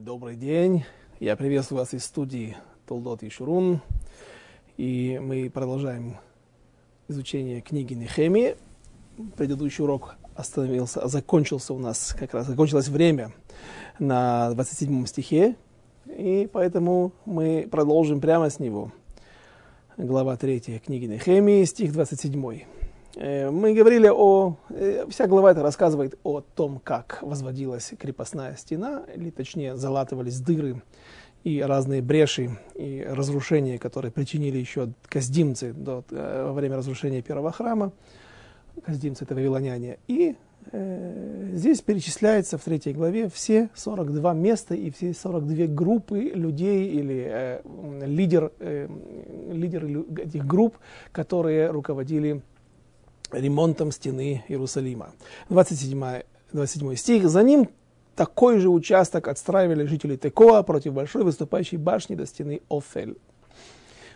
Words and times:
Добрый 0.00 0.36
день. 0.36 0.84
Я 1.18 1.34
приветствую 1.34 1.80
вас 1.80 1.92
из 1.92 2.04
студии 2.04 2.56
Толдот 2.86 3.24
и 3.24 3.30
Шурун. 3.30 3.80
И 4.76 5.18
мы 5.20 5.50
продолжаем 5.50 6.18
изучение 7.08 7.60
книги 7.60 7.94
Нехемии. 7.94 8.54
Предыдущий 9.36 9.82
урок 9.82 10.14
остановился, 10.36 11.08
закончился 11.08 11.74
у 11.74 11.78
нас, 11.80 12.14
как 12.16 12.32
раз 12.32 12.46
закончилось 12.46 12.86
время 12.86 13.32
на 13.98 14.52
27 14.52 15.06
стихе. 15.06 15.56
И 16.06 16.48
поэтому 16.52 17.12
мы 17.24 17.66
продолжим 17.68 18.20
прямо 18.20 18.50
с 18.50 18.60
него. 18.60 18.92
Глава 19.96 20.36
3 20.36 20.80
книги 20.84 21.06
Нехемии, 21.06 21.64
стих 21.64 21.92
27. 21.92 22.77
Э, 23.16 23.50
мы 23.50 23.74
говорили 23.74 24.08
о... 24.08 24.56
Э, 24.70 25.06
вся 25.08 25.26
глава 25.26 25.52
это 25.52 25.62
рассказывает 25.62 26.18
о 26.22 26.40
том, 26.40 26.80
как 26.82 27.18
возводилась 27.22 27.92
крепостная 27.98 28.56
стена, 28.56 29.02
или 29.14 29.30
точнее 29.30 29.76
залатывались 29.76 30.40
дыры 30.40 30.82
и 31.44 31.60
разные 31.62 32.02
бреши 32.02 32.58
и 32.74 33.06
разрушения, 33.08 33.78
которые 33.78 34.12
причинили 34.12 34.58
еще 34.58 34.92
каздимцы 35.08 35.72
до, 35.72 36.04
э, 36.10 36.44
во 36.46 36.52
время 36.52 36.76
разрушения 36.76 37.22
первого 37.22 37.52
храма. 37.52 37.92
Каздимцы 38.84 39.24
это 39.24 39.34
вавилоняне. 39.34 39.98
И 40.06 40.36
э, 40.72 41.50
здесь 41.54 41.80
перечисляется 41.80 42.58
в 42.58 42.64
третьей 42.64 42.92
главе 42.92 43.28
все 43.28 43.70
42 43.74 44.34
места 44.34 44.74
и 44.74 44.90
все 44.90 45.14
42 45.14 45.66
группы 45.66 46.20
людей 46.20 46.88
или 46.90 47.26
э, 47.28 47.60
лидер, 48.06 48.52
э, 48.58 48.88
лидеры 49.50 50.04
этих 50.18 50.46
групп, 50.46 50.76
которые 51.12 51.70
руководили 51.70 52.42
ремонтом 53.32 53.92
стены 53.92 54.44
Иерусалима. 54.48 55.10
27, 55.48 56.22
27 56.52 56.94
стих. 56.96 57.28
За 57.28 57.42
ним 57.42 57.68
такой 58.16 58.58
же 58.58 58.68
участок 58.68 59.28
отстраивали 59.28 59.84
жители 59.84 60.16
Текоа 60.16 60.62
против 60.62 60.92
большой 60.94 61.24
выступающей 61.24 61.76
башни 61.76 62.14
до 62.14 62.26
стены 62.26 62.60
Офель. 62.68 63.16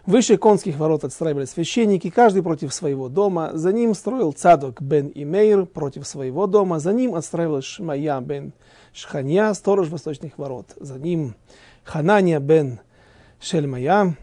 Выше 0.05 0.37
конских 0.37 0.79
ворот 0.79 1.05
отстраивали 1.05 1.45
священники, 1.45 2.11
каждый 2.11 2.43
против 2.43 2.75
своего 2.75 3.09
дома. 3.09 3.51
За 3.55 3.73
ним 3.73 3.95
строил 3.95 4.33
Цадок 4.33 4.83
бен 4.83 5.13
Имейр 5.15 5.65
против 5.65 6.09
своего 6.09 6.49
дома. 6.49 6.81
За 6.81 6.93
ним 6.93 7.15
отстраивал 7.15 7.63
Шмая 7.63 8.21
бен 8.21 8.53
Шханья, 8.93 9.53
сторож 9.55 9.89
восточных 9.91 10.39
ворот. 10.39 10.67
За 10.77 10.99
ним 10.99 11.37
Ханания 11.85 12.41
бен 12.41 12.81
Шельмая, 13.39 14.17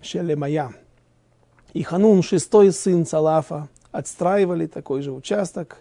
Шелемая. 0.00 0.72
И 1.72 1.82
Ханун, 1.82 2.22
шестой 2.22 2.70
сын 2.70 3.04
Цалафа, 3.04 3.68
отстраивали 3.94 4.66
такой 4.66 5.02
же 5.02 5.12
участок. 5.12 5.78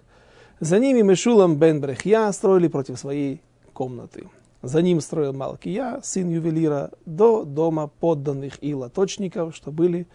За 0.60 0.80
ними 0.80 1.02
Мешулам 1.02 1.58
бен 1.58 1.82
Брехья 1.82 2.32
строили 2.32 2.68
против 2.68 3.00
своей 3.00 3.42
комнаты. 3.74 4.30
За 4.62 4.82
ним 4.82 5.02
строил 5.02 5.34
Малкия, 5.34 6.00
сын 6.04 6.30
ювелира, 6.30 6.92
до 7.06 7.44
дома 7.44 7.90
подданных 8.00 8.64
и 8.64 8.74
лоточников, 8.74 9.56
что 9.56 9.72
были, 9.72 10.08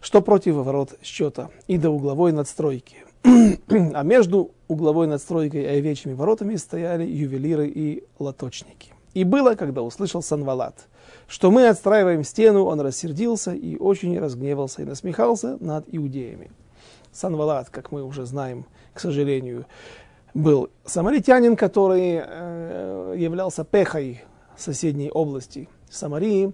что 0.00 0.22
против 0.22 0.54
ворот 0.54 0.98
счета, 1.02 1.50
и 1.68 1.78
до 1.78 1.90
угловой 1.90 2.32
надстройки. 2.32 3.04
а 3.24 4.02
между 4.02 4.52
угловой 4.68 5.06
надстройкой 5.06 5.62
и 5.62 5.66
овечьими 5.66 6.14
воротами 6.14 6.56
стояли 6.56 7.04
ювелиры 7.04 7.68
и 7.68 8.04
лоточники. 8.18 8.94
И 9.12 9.24
было, 9.24 9.54
когда 9.54 9.82
услышал 9.82 10.22
Санвалат, 10.22 10.86
что 11.26 11.50
мы 11.50 11.68
отстраиваем 11.68 12.24
стену, 12.24 12.64
он 12.64 12.80
рассердился 12.80 13.52
и 13.52 13.76
очень 13.76 14.18
разгневался 14.18 14.82
и 14.82 14.84
насмехался 14.86 15.58
над 15.60 15.84
иудеями. 15.92 16.50
Санвалат, 17.18 17.68
как 17.68 17.90
мы 17.90 18.04
уже 18.04 18.26
знаем, 18.26 18.64
к 18.94 19.00
сожалению, 19.00 19.66
был 20.34 20.70
самаритянин, 20.84 21.56
который 21.56 22.22
э, 22.24 23.14
являлся 23.18 23.64
пехой 23.64 24.22
соседней 24.56 25.10
области 25.10 25.68
Самарии. 25.90 26.52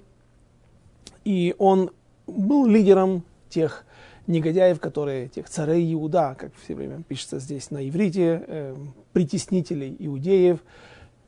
И 1.27 1.55
он 1.59 1.91
был 2.27 2.65
лидером 2.65 3.25
тех 3.51 3.85
негодяев, 4.27 4.81
которые, 4.81 5.29
тех 5.29 5.51
царей 5.51 5.93
Иуда, 5.93 6.35
как 6.39 6.53
все 6.55 6.75
время 6.75 7.03
пишется 7.03 7.41
здесь 7.41 7.71
на 7.71 7.87
иврите, 7.87 8.43
э, 8.47 8.77
притеснителей 9.13 9.95
иудеев, 9.99 10.61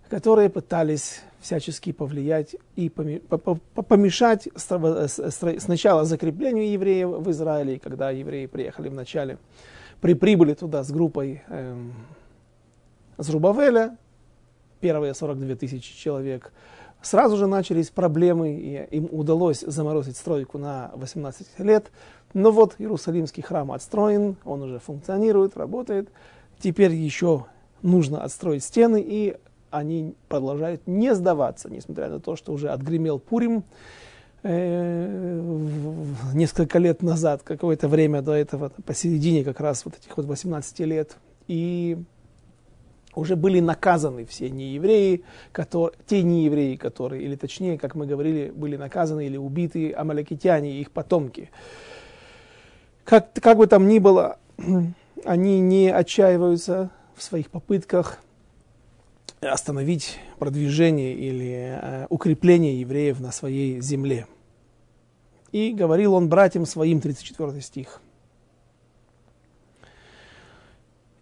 которые 0.08 0.50
пытались 0.50 1.22
всячески 1.40 1.92
повлиять 1.92 2.56
и 2.74 2.88
помешать 2.88 4.48
сначала 4.56 6.04
закреплению 6.04 6.70
евреев 6.70 7.08
в 7.08 7.30
Израиле, 7.30 7.78
когда 7.78 8.10
евреи 8.10 8.46
приехали 8.46 8.88
в 8.88 8.94
начале, 8.94 9.38
при 10.00 10.14
прибыли 10.14 10.54
туда 10.54 10.82
с 10.82 10.90
группой 10.90 11.42
эм, 11.48 11.94
Зрубавеля, 13.18 13.96
первые 14.80 15.14
42 15.14 15.56
тысячи 15.56 15.96
человек, 15.96 16.52
сразу 17.00 17.36
же 17.36 17.46
начались 17.46 17.90
проблемы, 17.90 18.54
и 18.54 18.96
им 18.96 19.08
удалось 19.10 19.60
заморозить 19.60 20.16
стройку 20.16 20.58
на 20.58 20.90
18 20.94 21.58
лет. 21.60 21.90
Но 22.34 22.50
вот 22.50 22.74
Иерусалимский 22.78 23.42
храм 23.42 23.72
отстроен, 23.72 24.36
он 24.44 24.62
уже 24.62 24.78
функционирует, 24.78 25.56
работает. 25.56 26.10
Теперь 26.58 26.92
еще 26.92 27.46
нужно 27.82 28.22
отстроить 28.22 28.64
стены, 28.64 29.02
и 29.06 29.36
они 29.76 30.14
продолжают 30.28 30.86
не 30.86 31.14
сдаваться, 31.14 31.70
несмотря 31.70 32.08
на 32.08 32.20
то, 32.20 32.36
что 32.36 32.52
уже 32.52 32.68
отгремел 32.70 33.18
Пурим 33.18 33.64
э, 34.42 35.40
несколько 36.34 36.78
лет 36.78 37.02
назад, 37.02 37.42
какое-то 37.42 37.88
время 37.88 38.22
до 38.22 38.32
этого, 38.32 38.70
посередине 38.84 39.44
как 39.44 39.60
раз 39.60 39.84
вот 39.84 39.94
этих 39.96 40.16
вот 40.16 40.26
18 40.26 40.80
лет. 40.80 41.16
И 41.48 41.98
уже 43.14 43.34
были 43.34 43.60
наказаны 43.60 44.26
все 44.26 44.50
неевреи, 44.50 45.24
которые, 45.52 45.98
те 46.06 46.22
неевреи, 46.22 46.76
которые, 46.76 47.22
или 47.22 47.34
точнее, 47.34 47.78
как 47.78 47.94
мы 47.94 48.06
говорили, 48.06 48.52
были 48.54 48.76
наказаны 48.76 49.26
или 49.26 49.36
убиты 49.36 49.92
амалякитяне 49.92 50.72
и 50.72 50.80
их 50.82 50.90
потомки. 50.90 51.50
Как, 53.04 53.32
как 53.34 53.56
бы 53.56 53.66
там 53.66 53.88
ни 53.88 53.98
было, 53.98 54.38
они 55.24 55.60
не 55.60 55.88
отчаиваются 55.90 56.90
в 57.14 57.22
своих 57.22 57.50
попытках 57.50 58.18
остановить 59.52 60.18
продвижение 60.38 61.14
или 61.14 61.78
э, 61.80 62.06
укрепление 62.10 62.80
евреев 62.80 63.20
на 63.20 63.32
своей 63.32 63.80
земле. 63.80 64.26
И 65.52 65.72
говорил 65.72 66.14
он 66.14 66.28
братьям 66.28 66.66
своим, 66.66 67.00
34 67.00 67.60
стих. 67.60 68.00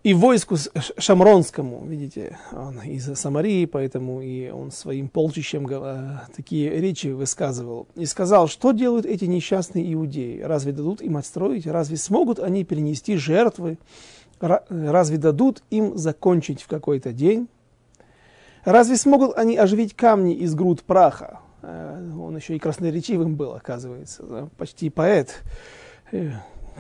И 0.05 0.13
войску 0.13 0.57
шамронскому, 0.99 1.83
видите, 1.87 2.37
он 2.53 2.79
из 2.83 3.07
Самарии, 3.19 3.65
поэтому 3.65 4.21
и 4.21 4.51
он 4.51 4.71
своим 4.71 5.09
полчищем 5.09 5.67
э, 5.67 6.21
такие 6.37 6.79
речи 6.79 7.07
высказывал. 7.07 7.87
И 7.95 8.05
сказал, 8.05 8.47
что 8.47 8.73
делают 8.73 9.07
эти 9.07 9.25
несчастные 9.25 9.95
иудеи? 9.95 10.41
Разве 10.41 10.73
дадут 10.73 11.01
им 11.01 11.17
отстроить? 11.17 11.67
Разве 11.67 11.97
смогут 11.97 12.39
они 12.39 12.65
перенести 12.65 13.17
жертвы? 13.17 13.79
Разве 14.41 15.17
дадут 15.17 15.63
им 15.71 15.97
закончить 15.97 16.61
в 16.61 16.67
какой-то 16.67 17.15
день? 17.15 17.49
Разве 18.65 18.97
смогут 18.97 19.37
они 19.37 19.57
оживить 19.57 19.95
камни 19.95 20.35
из 20.35 20.55
груд 20.55 20.83
праха? 20.83 21.41
Э, 21.61 22.11
он 22.19 22.37
еще 22.37 22.57
и 22.57 22.59
красноречивым 22.59 23.37
был, 23.37 23.53
оказывается, 23.55 24.49
почти 24.57 24.91
поэт. 24.91 25.43
Э, 26.13 26.31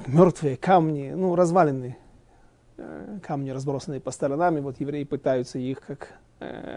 Мертвые 0.06 0.56
камни, 0.56 1.12
ну, 1.14 1.36
развалины, 1.36 1.96
э, 2.78 3.18
камни, 3.22 3.50
разбросанные 3.50 4.00
по 4.00 4.10
сторонам, 4.10 4.58
и 4.58 4.60
вот 4.60 4.80
евреи 4.80 5.04
пытаются 5.04 5.58
их, 5.58 5.80
как 5.80 6.18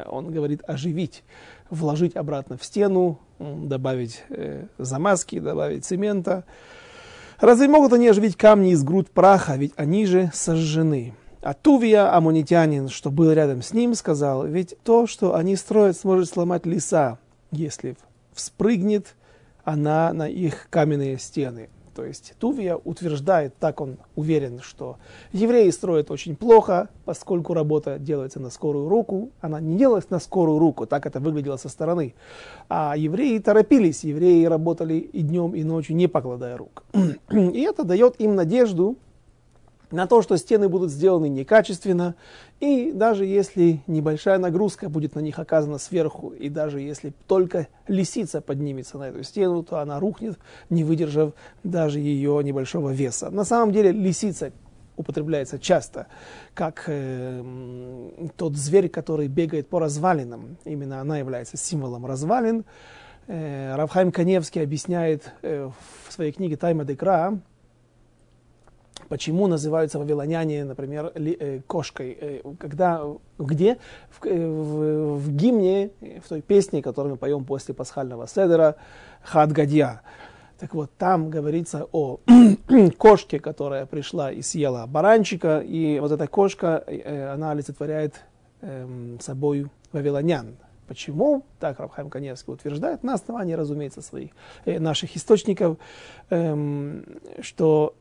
он 0.07 0.31
говорит, 0.31 0.61
оживить, 0.65 1.23
вложить 1.69 2.15
обратно 2.15 2.57
в 2.57 2.63
стену, 2.63 3.19
добавить 3.39 4.23
замазки, 4.77 5.39
добавить 5.39 5.83
цемента. 5.83 6.45
Разве 7.41 7.67
могут 7.67 7.91
они 7.91 8.07
оживить 8.07 8.37
камни 8.37 8.71
из 8.71 8.83
груд 8.83 9.09
праха, 9.09 9.55
ведь 9.57 9.73
они 9.75 10.05
же 10.05 10.31
сожжены? 10.33 11.15
А 11.41 11.53
Тувия, 11.53 12.15
амунитянин, 12.15 12.89
что 12.89 13.11
был 13.11 13.31
рядом 13.31 13.61
с 13.61 13.73
ним, 13.73 13.93
сказал, 13.95 14.45
ведь 14.45 14.75
то, 14.83 15.07
что 15.07 15.35
они 15.35 15.55
строят, 15.55 15.97
сможет 15.97 16.29
сломать 16.29 16.65
леса, 16.65 17.19
если 17.51 17.95
вспрыгнет 18.33 19.15
она 19.63 20.13
на 20.13 20.29
их 20.29 20.67
каменные 20.69 21.17
стены. 21.17 21.69
То 21.97 22.05
есть 22.05 22.35
Тувия 22.37 22.75
утверждает, 22.75 23.55
так 23.59 23.81
он 23.81 23.97
уверен, 24.15 24.59
что 24.61 24.97
евреи 25.33 25.71
строят 25.71 26.11
очень 26.11 26.35
плохо, 26.35 26.89
поскольку 27.05 27.55
работа 27.55 27.97
делается 27.97 28.39
на 28.39 28.51
скорую 28.51 28.87
руку. 28.87 29.31
Она 29.41 29.59
не 29.59 29.77
делалась 29.77 30.09
на 30.11 30.19
скорую 30.19 30.59
руку, 30.59 30.85
так 30.85 31.07
это 31.07 31.19
выглядело 31.19 31.57
со 31.57 31.69
стороны. 31.69 32.13
А 32.69 32.95
евреи 32.95 33.39
торопились, 33.39 34.03
евреи 34.03 34.45
работали 34.45 34.93
и 34.93 35.23
днем, 35.23 35.55
и 35.55 35.63
ночью, 35.63 35.95
не 35.95 36.07
покладая 36.07 36.55
рук. 36.55 36.83
И 37.31 37.61
это 37.61 37.83
дает 37.83 38.21
им 38.21 38.35
надежду, 38.35 38.97
на 39.91 40.07
то, 40.07 40.21
что 40.21 40.37
стены 40.37 40.69
будут 40.69 40.91
сделаны 40.91 41.29
некачественно, 41.29 42.15
и 42.59 42.91
даже 42.91 43.25
если 43.25 43.81
небольшая 43.87 44.37
нагрузка 44.37 44.89
будет 44.89 45.15
на 45.15 45.19
них 45.19 45.39
оказана 45.39 45.77
сверху, 45.77 46.29
и 46.29 46.49
даже 46.49 46.81
если 46.81 47.13
только 47.27 47.67
лисица 47.87 48.41
поднимется 48.41 48.97
на 48.97 49.09
эту 49.09 49.23
стену, 49.23 49.63
то 49.63 49.79
она 49.79 49.99
рухнет, 49.99 50.37
не 50.69 50.83
выдержав 50.83 51.33
даже 51.63 51.99
ее 51.99 52.41
небольшого 52.43 52.91
веса. 52.91 53.29
На 53.29 53.45
самом 53.45 53.71
деле 53.71 53.91
лисица 53.91 54.51
употребляется 54.97 55.59
часто, 55.59 56.07
как 56.53 56.85
э, 56.87 57.43
тот 58.35 58.55
зверь, 58.55 58.89
который 58.89 59.27
бегает 59.27 59.69
по 59.69 59.79
развалинам. 59.79 60.57
Именно 60.65 60.99
она 60.99 61.19
является 61.19 61.55
символом 61.55 62.05
развалин. 62.05 62.65
Э, 63.27 63.75
Равхайм 63.75 64.11
Каневский 64.11 64.61
объясняет 64.61 65.31
э, 65.43 65.69
в 66.07 66.11
своей 66.11 66.31
книге 66.31 66.57
«Тайма 66.57 66.83
Декра», 66.83 67.39
почему 69.09 69.47
называются 69.47 69.99
вавилоняне, 69.99 70.63
например, 70.63 71.11
ли, 71.15 71.35
э, 71.39 71.61
кошкой. 71.67 72.17
Э, 72.19 72.41
когда, 72.59 73.03
где? 73.39 73.77
В, 74.09 74.25
э, 74.25 74.47
в, 74.47 75.17
в 75.17 75.31
гимне, 75.31 75.91
в 76.23 76.29
той 76.29 76.41
песне, 76.41 76.81
которую 76.81 77.13
мы 77.13 77.17
поем 77.17 77.45
после 77.45 77.73
пасхального 77.73 78.27
седера, 78.27 78.75
Хад 79.23 79.51
Гадья. 79.51 80.01
Так 80.59 80.73
вот, 80.73 80.89
там 80.97 81.29
говорится 81.29 81.87
о 81.91 82.19
кошке, 82.97 83.39
которая 83.39 83.85
пришла 83.85 84.31
и 84.31 84.41
съела 84.41 84.85
баранчика, 84.87 85.59
и 85.59 85.99
вот 85.99 86.11
эта 86.11 86.27
кошка, 86.27 86.83
она 87.33 87.51
олицетворяет 87.51 88.15
э, 88.61 89.17
собой 89.19 89.67
вавилонян. 89.91 90.57
Почему? 90.87 91.43
Так 91.59 91.79
Рабхайм 91.79 92.09
Каневский 92.09 92.53
утверждает, 92.53 93.03
на 93.03 93.13
основании, 93.13 93.53
разумеется, 93.53 94.01
своих, 94.01 94.31
наших 94.65 95.15
источников, 95.15 95.77
э, 96.29 97.01
что 97.41 97.93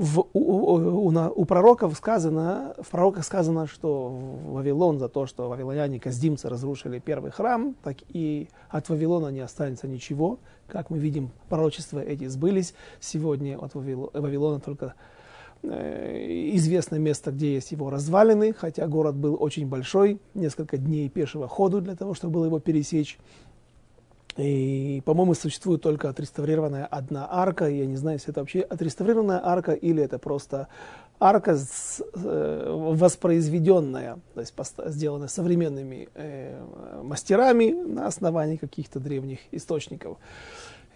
в, 0.00 0.20
у, 0.32 0.40
у, 0.40 1.08
у, 1.08 1.32
у 1.42 1.44
пророков 1.44 1.94
сказано, 1.94 2.74
в 2.78 2.88
пророках 2.88 3.22
сказано, 3.22 3.66
что 3.66 4.08
Вавилон 4.46 4.98
за 4.98 5.10
то, 5.10 5.26
что 5.26 5.50
вавилоняне, 5.50 6.00
каздимцы 6.00 6.48
разрушили 6.48 7.00
первый 7.00 7.30
храм, 7.30 7.76
так 7.82 7.98
и 8.08 8.48
от 8.70 8.88
Вавилона 8.88 9.28
не 9.28 9.40
останется 9.40 9.86
ничего. 9.86 10.38
Как 10.68 10.88
мы 10.88 10.98
видим, 10.98 11.30
пророчества 11.50 11.98
эти 11.98 12.28
сбылись. 12.28 12.72
Сегодня 12.98 13.58
от 13.58 13.74
Вавилона 13.74 14.58
только 14.60 14.94
э, 15.62 16.50
известное 16.54 16.98
место, 16.98 17.30
где 17.30 17.52
есть 17.52 17.70
его 17.70 17.90
развалины, 17.90 18.54
хотя 18.54 18.86
город 18.86 19.16
был 19.16 19.36
очень 19.38 19.66
большой, 19.66 20.18
несколько 20.32 20.78
дней 20.78 21.10
пешего 21.10 21.46
ходу 21.46 21.82
для 21.82 21.94
того, 21.94 22.14
чтобы 22.14 22.34
было 22.34 22.46
его 22.46 22.58
пересечь. 22.58 23.18
И, 24.40 25.02
по-моему, 25.04 25.34
существует 25.34 25.82
только 25.82 26.08
отреставрированная 26.08 26.86
одна 26.86 27.28
арка. 27.30 27.68
Я 27.68 27.86
не 27.86 27.96
знаю, 27.96 28.16
если 28.16 28.30
это 28.30 28.40
вообще 28.40 28.60
отреставрированная 28.60 29.40
арка 29.44 29.72
или 29.72 30.02
это 30.02 30.18
просто 30.18 30.68
арка 31.18 31.56
с, 31.56 32.02
э, 32.14 32.94
воспроизведенная, 32.94 34.18
то 34.34 34.40
есть 34.40 34.54
сделанная 34.86 35.28
современными 35.28 36.08
э, 36.14 36.58
мастерами 37.02 37.72
на 37.72 38.06
основании 38.06 38.56
каких-то 38.56 38.98
древних 39.00 39.40
источников. 39.52 40.16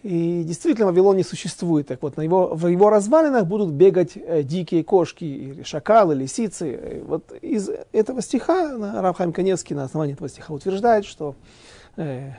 И 0.03 0.43
действительно, 0.45 0.87
Вавилон 0.87 1.17
не 1.17 1.23
существует. 1.23 1.87
Так 1.89 2.03
вот, 2.03 2.17
на 2.17 2.23
его, 2.23 2.55
в 2.55 2.67
его 2.67 2.91
развалинах 2.91 3.47
будут 3.47 3.71
бегать 3.73 4.13
э, 4.17 4.43
дикие 4.43 4.85
кошки, 4.85 5.25
или 5.25 5.63
шакалы, 5.63 6.15
лисицы. 6.15 6.99
И 6.99 7.01
вот 7.01 7.33
из 7.43 7.71
этого 7.93 8.23
стиха 8.23 9.01
Равхайм 9.03 9.33
Каневский 9.33 9.77
на 9.77 9.85
основании 9.85 10.15
этого 10.15 10.29
стиха 10.29 10.55
утверждает, 10.55 11.05
что 11.05 11.35
э, 11.35 11.74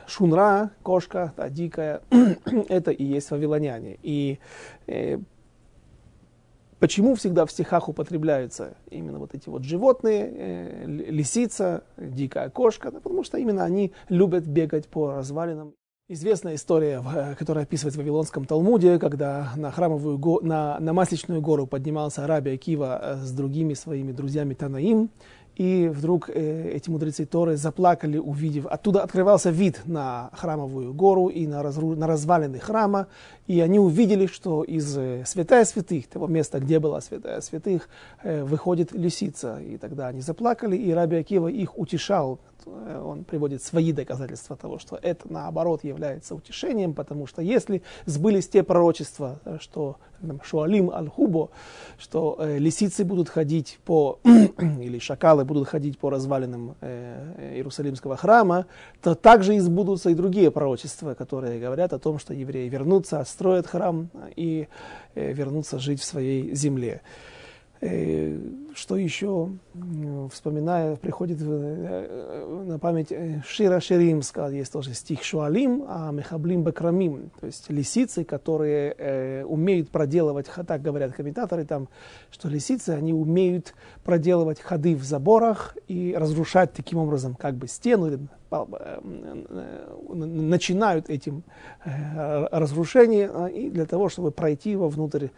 шунра, 0.06 0.70
кошка, 0.82 1.32
та 1.36 1.48
дикая, 1.48 2.02
это 2.68 2.90
и 2.90 3.04
есть 3.04 3.30
вавилоняне. 3.30 3.98
И 4.02 4.38
э, 4.86 5.18
почему 6.78 7.14
всегда 7.14 7.46
в 7.46 7.50
стихах 7.50 7.88
употребляются 7.88 8.76
именно 8.90 9.18
вот 9.18 9.34
эти 9.34 9.48
вот 9.48 9.64
животные, 9.64 10.32
э, 10.32 10.84
лисица, 10.86 11.84
дикая 11.96 12.50
кошка? 12.50 12.90
Да, 12.90 13.00
потому 13.00 13.24
что 13.24 13.38
именно 13.38 13.64
они 13.64 13.92
любят 14.08 14.46
бегать 14.46 14.88
по 14.88 15.12
развалинам. 15.12 15.74
Известная 16.08 16.54
история, 16.54 17.02
э, 17.02 17.34
которая 17.34 17.64
описывается 17.64 17.98
в 17.98 18.02
Вавилонском 18.02 18.44
Талмуде, 18.44 19.00
когда 19.00 19.52
на 19.56 19.72
храмовую 19.72 20.18
го, 20.18 20.40
на, 20.40 20.78
на 20.78 20.92
Масличную 20.92 21.40
гору 21.40 21.66
поднимался 21.66 22.22
Араби 22.22 22.50
Акива 22.50 23.00
э, 23.02 23.16
с 23.16 23.32
другими 23.32 23.74
своими 23.74 24.12
друзьями 24.12 24.54
Танаим, 24.54 25.10
и 25.56 25.88
вдруг 25.88 26.28
э, 26.28 26.70
эти 26.74 26.90
мудрецы 26.90 27.24
Торы 27.24 27.56
заплакали, 27.56 28.18
увидев, 28.18 28.66
оттуда 28.66 29.02
открывался 29.02 29.50
вид 29.50 29.80
на 29.86 30.30
храмовую 30.34 30.92
гору 30.92 31.28
и 31.28 31.46
на, 31.46 31.62
разру, 31.62 31.96
на 31.96 32.06
развалины 32.06 32.58
храма, 32.58 33.06
и 33.46 33.60
они 33.60 33.78
увидели, 33.78 34.26
что 34.26 34.62
из 34.62 34.96
э, 34.98 35.24
святая 35.24 35.64
святых, 35.64 36.08
того 36.08 36.26
места, 36.26 36.60
где 36.60 36.78
была 36.78 37.00
святая 37.00 37.40
святых, 37.40 37.88
э, 38.22 38.44
выходит 38.44 38.92
лисица. 38.92 39.58
И 39.60 39.78
тогда 39.78 40.08
они 40.08 40.20
заплакали, 40.20 40.76
и 40.76 40.92
Раби 40.92 41.16
Акива 41.16 41.48
их 41.48 41.78
утешал. 41.78 42.38
Э, 42.66 43.00
он 43.04 43.24
приводит 43.24 43.62
свои 43.62 43.92
доказательства 43.92 44.56
того, 44.56 44.78
что 44.78 44.98
это 45.00 45.30
наоборот 45.30 45.84
является 45.84 46.34
утешением, 46.34 46.94
потому 46.94 47.26
что 47.26 47.42
если 47.42 47.82
сбылись 48.04 48.48
те 48.48 48.62
пророчества, 48.62 49.40
э, 49.44 49.58
что 49.60 49.96
Шуалим 50.42 50.90
Аль-Хубо, 50.90 51.50
что 51.98 52.36
э, 52.38 52.58
лисицы 52.58 53.04
будут 53.04 53.28
ходить 53.28 53.78
по, 53.84 54.18
или 54.24 54.98
шакалы 54.98 55.44
будут 55.44 55.68
ходить 55.68 55.98
по 55.98 56.10
развалинам 56.10 56.76
э, 56.80 57.54
Иерусалимского 57.56 58.16
храма, 58.16 58.66
то 59.02 59.14
также 59.14 59.56
избудутся 59.56 60.10
и 60.10 60.14
другие 60.14 60.50
пророчества, 60.50 61.14
которые 61.14 61.60
говорят 61.60 61.92
о 61.92 61.98
том, 61.98 62.18
что 62.18 62.34
евреи 62.34 62.68
вернутся, 62.68 63.20
отстроят 63.20 63.66
храм 63.66 64.10
и 64.34 64.68
э, 65.14 65.32
вернутся 65.32 65.78
жить 65.78 66.00
в 66.00 66.04
своей 66.04 66.54
земле. 66.54 67.02
Э, 67.80 68.38
что 68.76 68.96
еще, 68.96 69.48
вспоминая, 70.30 70.96
приходит 70.96 71.38
э, 71.40 72.64
на 72.66 72.78
память 72.78 73.10
э, 73.10 73.40
Шира 73.46 73.80
Шеримска, 73.80 74.48
есть 74.48 74.70
тоже 74.70 74.92
стих 74.92 75.24
Шуалим, 75.24 75.84
а 75.88 76.12
Мехаблим 76.12 76.62
Бакрамим, 76.62 77.30
то 77.40 77.46
есть 77.46 77.70
лисицы, 77.70 78.24
которые 78.24 78.94
э, 78.98 79.44
умеют 79.44 79.88
проделывать, 79.88 80.46
так 80.66 80.82
говорят 80.82 81.14
комментаторы 81.14 81.64
там, 81.64 81.88
что 82.30 82.48
лисицы, 82.48 82.90
они 82.90 83.14
умеют 83.14 83.74
проделывать 84.04 84.60
ходы 84.60 84.94
в 84.94 85.04
заборах 85.04 85.74
и 85.88 86.14
разрушать 86.16 86.74
таким 86.74 86.98
образом 86.98 87.34
как 87.34 87.54
бы 87.54 87.68
стену, 87.68 88.28
начинают 90.08 91.10
этим 91.10 91.42
разрушение, 91.84 93.28
и 93.52 93.70
для 93.70 93.86
того, 93.86 94.08
чтобы 94.08 94.30
пройти 94.30 94.76
вовнутрь 94.76 95.28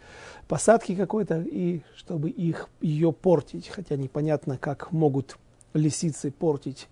посадки 0.47 0.95
какой-то, 0.95 1.41
и 1.41 1.81
чтобы 1.95 2.29
их, 2.29 2.69
ее 2.81 3.13
портить. 3.29 3.67
Хотя 3.67 3.95
непонятно, 3.95 4.57
как 4.57 4.91
могут 4.91 5.37
лисицы 5.75 6.31
портить 6.31 6.87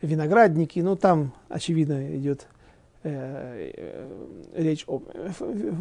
виноградники, 0.00 0.78
но 0.78 0.94
там, 0.94 1.32
очевидно, 1.48 2.16
идет 2.16 2.46
э, 3.02 3.72
э, 3.74 4.08
речь 4.54 4.84
о 4.86 5.02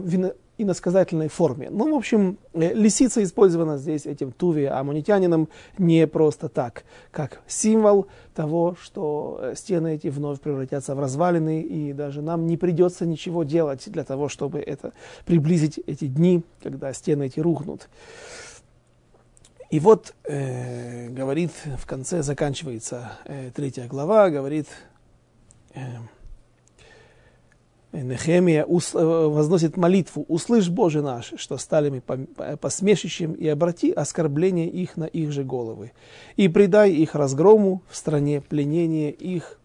вино, 0.03 0.33
иносказательной 0.57 1.27
форме. 1.27 1.69
Ну, 1.69 1.93
в 1.93 1.95
общем, 1.95 2.39
э, 2.53 2.73
лисица 2.73 3.21
использована 3.21 3.77
здесь 3.77 4.07
этим 4.07 4.31
Туви 4.31 4.65
амунитянином 4.65 5.49
не 5.77 6.07
просто 6.07 6.49
так, 6.49 6.83
как 7.11 7.41
символ 7.45 8.07
того, 8.33 8.75
что 8.81 9.37
э, 9.39 9.55
стены 9.55 9.93
эти 9.97 10.07
вновь 10.07 10.39
превратятся 10.39 10.95
в 10.95 10.99
развалины, 10.99 11.61
и 11.61 11.93
даже 11.93 12.23
нам 12.23 12.47
не 12.47 12.57
придется 12.57 13.05
ничего 13.05 13.43
делать 13.43 13.83
для 13.85 14.03
того, 14.03 14.29
чтобы 14.29 14.61
это 14.61 14.93
приблизить 15.27 15.79
эти 15.85 16.07
дни, 16.07 16.41
когда 16.63 16.91
стены 16.91 17.27
эти 17.27 17.39
рухнут. 17.39 17.87
И 19.71 19.79
вот 19.79 20.13
э, 20.25 21.07
говорит 21.07 21.51
в 21.77 21.85
конце, 21.85 22.23
заканчивается 22.23 23.13
э, 23.25 23.51
третья 23.55 23.87
глава, 23.87 24.29
говорит... 24.29 24.67
Э, 25.73 25.81
Нехемия 27.93 28.63
э, 28.63 28.65
возносит 28.67 29.75
молитву, 29.75 30.25
«Услышь, 30.29 30.69
Боже 30.69 31.01
наш, 31.01 31.33
что 31.35 31.57
стали 31.57 31.89
мы 31.89 32.01
посмешищем, 32.55 33.33
и 33.33 33.47
обрати 33.49 33.91
оскорбление 33.91 34.69
их 34.69 34.95
на 34.95 35.03
их 35.03 35.33
же 35.33 35.43
головы, 35.43 35.91
и 36.37 36.47
предай 36.47 36.91
их 36.91 37.15
разгрому 37.15 37.81
в 37.89 37.97
стране 37.97 38.39
пленения 38.39 39.09
их, 39.09 39.59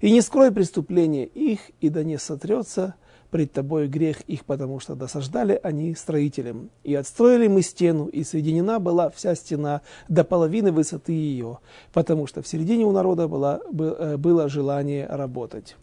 и 0.00 0.12
не 0.12 0.20
скрой 0.20 0.52
преступления 0.52 1.24
их, 1.24 1.72
и 1.80 1.88
да 1.88 2.04
не 2.04 2.16
сотрется 2.16 2.94
пред 3.34 3.50
тобой 3.50 3.88
грех 3.88 4.20
их, 4.28 4.44
потому 4.44 4.78
что 4.78 4.94
досаждали 4.94 5.58
они 5.60 5.96
строителям. 5.96 6.70
И 6.84 6.94
отстроили 6.94 7.48
мы 7.48 7.62
стену, 7.62 8.06
и 8.06 8.22
соединена 8.22 8.78
была 8.78 9.10
вся 9.10 9.34
стена 9.34 9.80
до 10.08 10.22
половины 10.22 10.70
высоты 10.70 11.14
ее, 11.14 11.58
потому 11.92 12.28
что 12.28 12.42
в 12.42 12.46
середине 12.46 12.84
у 12.84 12.92
народа 12.92 13.26
было, 13.26 13.60
э, 13.76 14.16
было 14.18 14.48
желание 14.48 15.08
работать» 15.08 15.76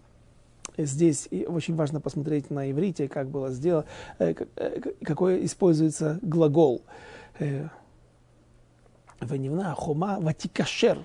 здесь 0.77 1.27
очень 1.48 1.75
важно 1.75 2.00
посмотреть 2.00 2.50
на 2.50 2.72
иврите, 2.72 3.10
как 3.10 3.27
было 3.29 3.51
сделано, 3.51 3.86
э, 4.20 4.34
э, 4.55 4.79
какой 5.03 5.43
используется 5.43 6.20
глагол. 6.22 6.81
Ванивна, 9.20 9.75
хома, 9.75 10.20
ватикашер. 10.22 11.00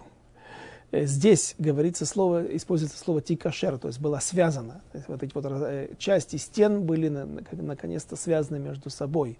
Здесь 1.04 1.54
говорится 1.58 2.06
слово, 2.06 2.44
используется 2.56 2.98
слово 2.98 3.20
тикашер, 3.20 3.78
то 3.78 3.88
есть 3.88 4.00
было 4.00 4.18
связано. 4.18 4.82
есть 4.98 5.08
вот 5.08 5.22
эти 5.22 5.32
вот 5.34 5.98
части 5.98 6.36
стен 6.36 6.84
были 6.84 7.08
наконец-то 7.08 8.16
связаны 8.16 8.58
между 8.58 8.90
собой. 8.90 9.38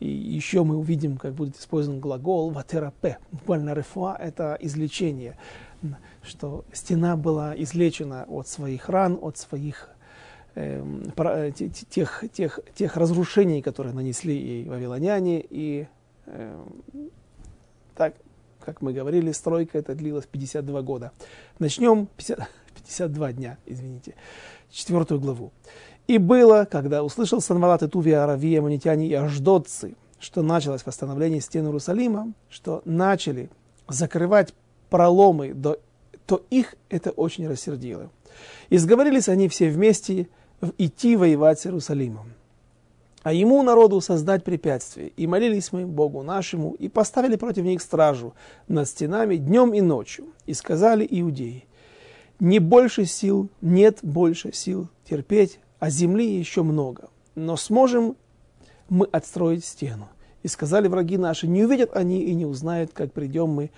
И 0.00 0.08
еще 0.08 0.64
мы 0.64 0.76
увидим, 0.76 1.16
как 1.16 1.34
будет 1.34 1.56
использован 1.56 2.00
глагол 2.00 2.50
ватерапе. 2.50 3.18
Буквально 3.32 3.74
рефуа– 3.74 4.16
это 4.20 4.56
излечение 4.60 5.36
что 6.22 6.64
стена 6.72 7.16
была 7.16 7.54
излечена 7.54 8.24
от 8.24 8.48
своих 8.48 8.88
ран, 8.88 9.18
от 9.20 9.36
своих 9.36 9.90
эм, 10.56 11.04
э, 11.16 11.52
тех, 11.52 12.24
тех, 12.32 12.58
тех 12.74 12.96
разрушений, 12.96 13.62
которые 13.62 13.94
нанесли 13.94 14.34
ей 14.34 14.64
вавилоняне, 14.64 15.44
и 15.48 15.86
Э, 16.26 16.64
так, 17.94 18.14
как 18.66 18.82
мы 18.82 18.92
говорили, 18.92 19.30
стройка 19.30 19.78
это 19.78 19.94
длилась 19.94 20.26
52 20.26 20.82
года. 20.82 21.12
Начнем 21.60 22.08
50, 22.16 22.40
52 22.74 23.32
дня, 23.32 23.58
извините, 23.64 24.14
четвертую 24.70 25.20
главу. 25.20 25.52
И 26.08 26.18
было, 26.18 26.66
когда 26.70 27.04
услышал 27.04 27.40
Санвалат 27.40 27.82
и 27.84 27.88
Туви, 27.88 28.12
Аравия, 28.12 28.60
Манитяне 28.60 29.06
и 29.06 29.14
Аждотцы, 29.14 29.94
что 30.18 30.42
началось 30.42 30.84
восстановление 30.84 31.40
стен 31.40 31.66
Иерусалима, 31.66 32.32
что 32.50 32.82
начали 32.84 33.50
закрывать 33.88 34.52
проломы, 34.90 35.54
до, 35.54 35.78
то 36.26 36.44
их 36.50 36.74
это 36.88 37.10
очень 37.10 37.48
рассердило. 37.48 38.10
И 38.68 38.78
сговорились 38.78 39.28
они 39.28 39.48
все 39.48 39.70
вместе 39.70 40.28
идти 40.76 41.16
воевать 41.16 41.60
с 41.60 41.66
Иерусалимом. 41.66 42.32
А 43.26 43.32
ему, 43.32 43.64
народу, 43.64 44.00
создать 44.00 44.44
препятствие. 44.44 45.08
И 45.16 45.26
молились 45.26 45.72
мы 45.72 45.84
Богу 45.84 46.22
нашему, 46.22 46.76
и 46.78 46.88
поставили 46.88 47.34
против 47.34 47.64
них 47.64 47.82
стражу 47.82 48.34
над 48.68 48.86
стенами 48.86 49.34
днем 49.34 49.74
и 49.74 49.80
ночью. 49.80 50.26
И 50.46 50.54
сказали 50.54 51.04
иудеи, 51.10 51.66
не 52.38 52.60
больше 52.60 53.04
сил, 53.04 53.48
нет 53.60 53.98
больше 54.02 54.52
сил 54.52 54.86
терпеть, 55.04 55.58
а 55.80 55.90
земли 55.90 56.38
еще 56.38 56.62
много. 56.62 57.08
Но 57.34 57.56
сможем 57.56 58.14
мы 58.88 59.06
отстроить 59.06 59.64
стену. 59.64 60.06
И 60.44 60.46
сказали 60.46 60.86
враги 60.86 61.18
наши, 61.18 61.48
не 61.48 61.64
увидят 61.64 61.96
они 61.96 62.22
и 62.22 62.32
не 62.32 62.46
узнают, 62.46 62.92
как 62.92 63.12
придем 63.12 63.48
мы 63.48 63.72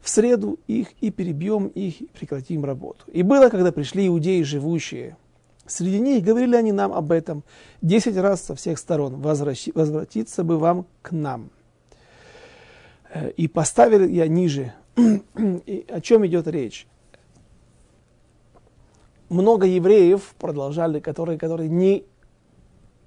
в 0.00 0.08
среду 0.08 0.60
их 0.68 0.92
и 1.00 1.10
перебьем 1.10 1.66
их 1.66 2.00
и 2.00 2.06
прекратим 2.06 2.64
работу. 2.64 3.06
И 3.08 3.24
было, 3.24 3.48
когда 3.48 3.72
пришли 3.72 4.06
иудеи, 4.06 4.42
живущие 4.42 5.16
среди 5.66 6.00
них, 6.00 6.24
говорили 6.24 6.56
они 6.56 6.72
нам 6.72 6.92
об 6.92 7.12
этом 7.12 7.44
десять 7.82 8.16
раз 8.16 8.42
со 8.42 8.54
всех 8.54 8.78
сторон, 8.78 9.20
возвращи, 9.20 9.72
возвратиться 9.74 10.44
бы 10.44 10.58
вам 10.58 10.86
к 11.02 11.12
нам. 11.12 11.50
Э, 13.12 13.30
и 13.30 13.48
поставили 13.48 14.10
я 14.10 14.28
ниже, 14.28 14.72
и 14.96 15.86
о 15.88 16.00
чем 16.00 16.26
идет 16.26 16.46
речь. 16.48 16.86
Много 19.28 19.66
евреев 19.66 20.34
продолжали, 20.38 21.00
которые, 21.00 21.38
которые 21.38 21.68
не, 21.68 22.04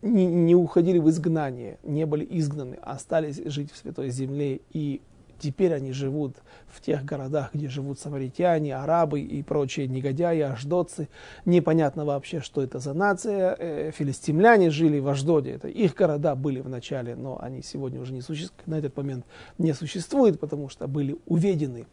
не, 0.02 0.26
не 0.26 0.56
уходили 0.56 1.00
в 1.00 1.10
изгнание, 1.10 1.78
не 1.84 2.06
были 2.06 2.28
изгнаны, 2.30 2.80
а 2.82 2.94
остались 2.94 3.42
жить 3.46 3.72
в 3.72 3.78
Святой 3.78 4.10
Земле 4.10 4.62
и 4.72 5.02
Теперь 5.40 5.74
они 5.74 5.92
живут 5.92 6.38
в 6.68 6.82
тех 6.82 7.06
городах, 7.06 7.52
где 7.54 7.70
живут 7.70 8.00
самаритяне, 8.00 8.76
арабы 8.76 9.22
и 9.22 9.44
прочие 9.44 9.88
негодяи, 9.88 10.40
аждотцы. 10.42 11.10
Непонятно 11.46 12.06
вообще, 12.06 12.42
что 12.42 12.62
это 12.62 12.80
за 12.80 12.94
нация. 12.94 13.56
Э, 13.58 13.92
филистимляне 13.92 14.70
жили 14.70 15.00
в 15.00 15.08
Аждоде. 15.08 15.52
Это 15.52 15.68
их 15.68 15.96
города 15.96 16.36
были 16.36 16.60
в 16.60 16.70
начале, 16.70 17.16
но 17.16 17.40
они 17.42 17.62
сегодня 17.62 18.02
уже 18.02 18.14
не 18.14 18.22
существуют, 18.22 18.68
на 18.68 18.76
этот 18.76 18.98
момент 18.98 19.26
не 19.58 19.74
существуют, 19.74 20.40
потому 20.40 20.70
что 20.70 20.88
были 20.88 21.18
уведены 21.26 21.86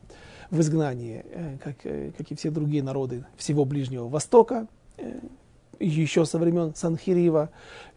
в 0.50 0.60
изгнание, 0.60 1.24
э, 1.30 1.56
как, 1.62 1.76
э, 1.84 2.12
как 2.16 2.30
и 2.30 2.34
все 2.34 2.50
другие 2.50 2.82
народы 2.82 3.24
всего 3.36 3.64
Ближнего 3.64 4.08
Востока 4.08 4.66
еще 5.80 6.24
со 6.24 6.38
времен 6.38 6.74
Санхирива. 6.74 7.50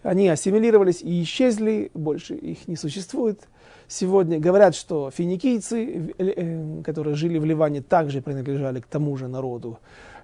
Они 0.03 0.27
ассимилировались 0.27 1.01
и 1.01 1.21
исчезли, 1.21 1.91
больше 1.93 2.35
их 2.35 2.67
не 2.67 2.75
существует 2.75 3.47
сегодня 3.87 4.39
говорят, 4.39 4.75
что 4.75 5.09
финикийцы, 5.11 6.13
э, 6.17 6.81
которые 6.83 7.15
жили 7.15 7.37
в 7.37 7.45
Ливане, 7.45 7.81
также 7.81 8.21
принадлежали 8.21 8.79
к 8.79 8.87
тому 8.87 9.15
же 9.17 9.27
народу, 9.27 9.79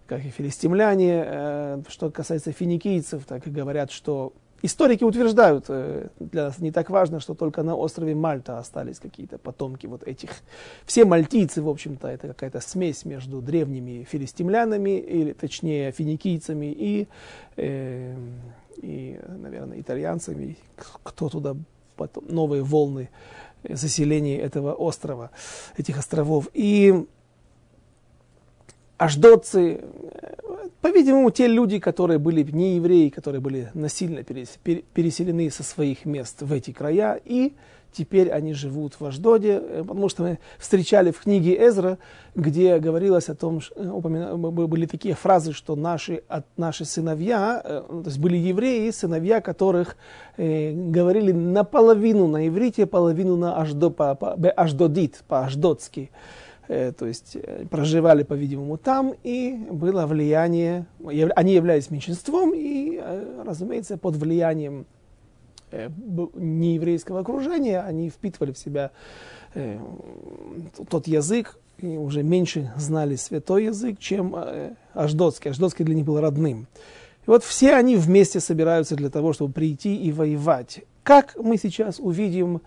как 0.05 0.25
и 0.25 0.29
филистимляне. 0.29 1.23
Э, 1.25 1.81
что 1.87 2.11
касается 2.11 2.51
финикийцев, 2.51 3.25
так 3.25 3.47
и 3.47 3.49
говорят, 3.49 3.91
что 3.91 4.33
историки 4.61 5.03
утверждают, 5.03 5.65
э, 5.69 6.09
для 6.19 6.45
нас 6.45 6.59
не 6.59 6.71
так 6.71 6.89
важно, 6.89 7.19
что 7.19 7.33
только 7.33 7.63
на 7.63 7.75
острове 7.75 8.15
Мальта 8.15 8.59
остались 8.59 8.99
какие-то 8.99 9.37
потомки 9.37 9.87
вот 9.87 10.03
этих. 10.03 10.31
Все 10.85 11.05
мальтийцы, 11.05 11.61
в 11.61 11.69
общем-то, 11.69 12.07
это 12.07 12.27
какая-то 12.27 12.59
смесь 12.59 13.05
между 13.05 13.41
древними 13.41 14.03
филистимлянами, 14.03 14.99
или 14.99 15.33
точнее 15.33 15.91
финикийцами 15.91 16.65
и, 16.65 17.07
и 17.57 19.19
наверное, 19.27 19.79
итальянцами. 19.79 20.57
Кто 21.03 21.29
туда 21.29 21.55
потом, 21.95 22.25
новые 22.27 22.63
волны 22.63 23.09
заселении 23.69 24.37
этого 24.37 24.73
острова, 24.73 25.31
этих 25.77 25.97
островов. 25.97 26.49
И 26.53 27.05
аждотцы, 28.97 29.83
по-видимому, 30.81 31.31
те 31.31 31.47
люди, 31.47 31.79
которые 31.79 32.19
были 32.19 32.43
не 32.43 32.75
евреи, 32.75 33.09
которые 33.09 33.41
были 33.41 33.71
насильно 33.73 34.23
переселены 34.23 35.49
со 35.49 35.63
своих 35.63 36.05
мест 36.05 36.41
в 36.41 36.51
эти 36.51 36.71
края, 36.71 37.19
и 37.23 37.53
теперь 37.93 38.29
они 38.29 38.53
живут 38.53 38.99
в 38.99 39.05
Аждоде, 39.05 39.61
э, 39.61 39.83
потому 39.87 40.09
что 40.09 40.23
мы 40.23 40.39
встречали 40.57 41.11
в 41.11 41.19
книге 41.21 41.55
Эзра, 41.67 41.97
где 42.35 42.79
говорилось 42.79 43.29
о 43.29 43.35
том, 43.35 43.61
э, 43.75 43.87
упомина, 43.87 44.35
были 44.37 44.85
такие 44.85 45.15
фразы, 45.15 45.53
что 45.53 45.75
наши, 45.75 46.23
от, 46.27 46.45
наши 46.57 46.85
сыновья, 46.85 47.61
э, 47.63 47.83
ну, 47.89 48.03
то 48.03 48.09
есть 48.09 48.19
были 48.19 48.37
евреи, 48.37 48.89
сыновья 48.91 49.41
которых 49.41 49.95
э, 50.37 50.71
говорили 50.73 51.31
наполовину 51.31 52.27
на 52.27 52.47
иврите, 52.47 52.85
половину 52.85 53.37
на 53.37 53.61
аждо, 53.61 53.89
по, 53.89 54.15
по, 54.15 54.33
аждодит, 54.33 55.23
по-аждотски. 55.27 56.11
Э, 56.67 56.91
то 56.91 57.05
есть 57.05 57.37
проживали, 57.69 58.23
по-видимому, 58.23 58.77
там, 58.77 59.13
и 59.23 59.55
было 59.69 60.05
влияние, 60.05 60.85
они 61.35 61.53
являлись 61.53 61.91
меньшинством, 61.91 62.53
и, 62.55 63.01
разумеется, 63.45 63.97
под 63.97 64.15
влиянием 64.15 64.85
нееврейского 66.35 67.19
окружения, 67.21 67.81
они 67.81 68.09
впитывали 68.09 68.51
в 68.51 68.57
себя 68.57 68.91
э, 69.53 69.79
тот 70.89 71.07
язык, 71.07 71.57
и 71.79 71.97
уже 71.97 72.23
меньше 72.23 72.71
знали 72.77 73.15
святой 73.15 73.65
язык, 73.65 73.99
чем 73.99 74.35
э, 74.35 74.73
аждотский. 74.93 75.51
Аждотский 75.51 75.85
для 75.85 75.95
них 75.95 76.05
был 76.05 76.19
родным. 76.19 76.67
И 77.25 77.29
вот 77.29 77.43
все 77.43 77.75
они 77.75 77.95
вместе 77.95 78.39
собираются 78.39 78.95
для 78.95 79.09
того, 79.09 79.33
чтобы 79.33 79.53
прийти 79.53 79.95
и 79.95 80.11
воевать. 80.11 80.81
Как 81.03 81.35
мы 81.37 81.57
сейчас 81.57 81.99
увидим, 81.99 82.61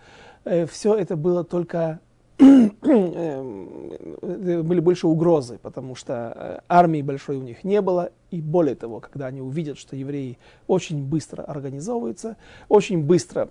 э, 0.45 0.65
все 0.65 0.95
это 0.95 1.15
было 1.15 1.43
только 1.43 1.99
Э, 1.99 2.06
были 2.37 2.69
больше 4.79 5.07
угрозы, 5.07 5.57
потому 5.61 5.95
что 5.95 6.33
э, 6.35 6.59
армии 6.69 7.01
большой 7.01 7.37
у 7.37 7.41
них 7.41 7.63
не 7.63 7.81
было. 7.81 8.11
И 8.29 8.41
более 8.41 8.75
того, 8.75 8.99
когда 8.99 9.25
они 9.27 9.41
увидят, 9.41 9.79
что 9.79 9.95
евреи 9.95 10.37
очень 10.67 11.03
быстро 11.03 11.43
организовываются, 11.43 12.37
очень 12.69 13.03
быстро 13.03 13.49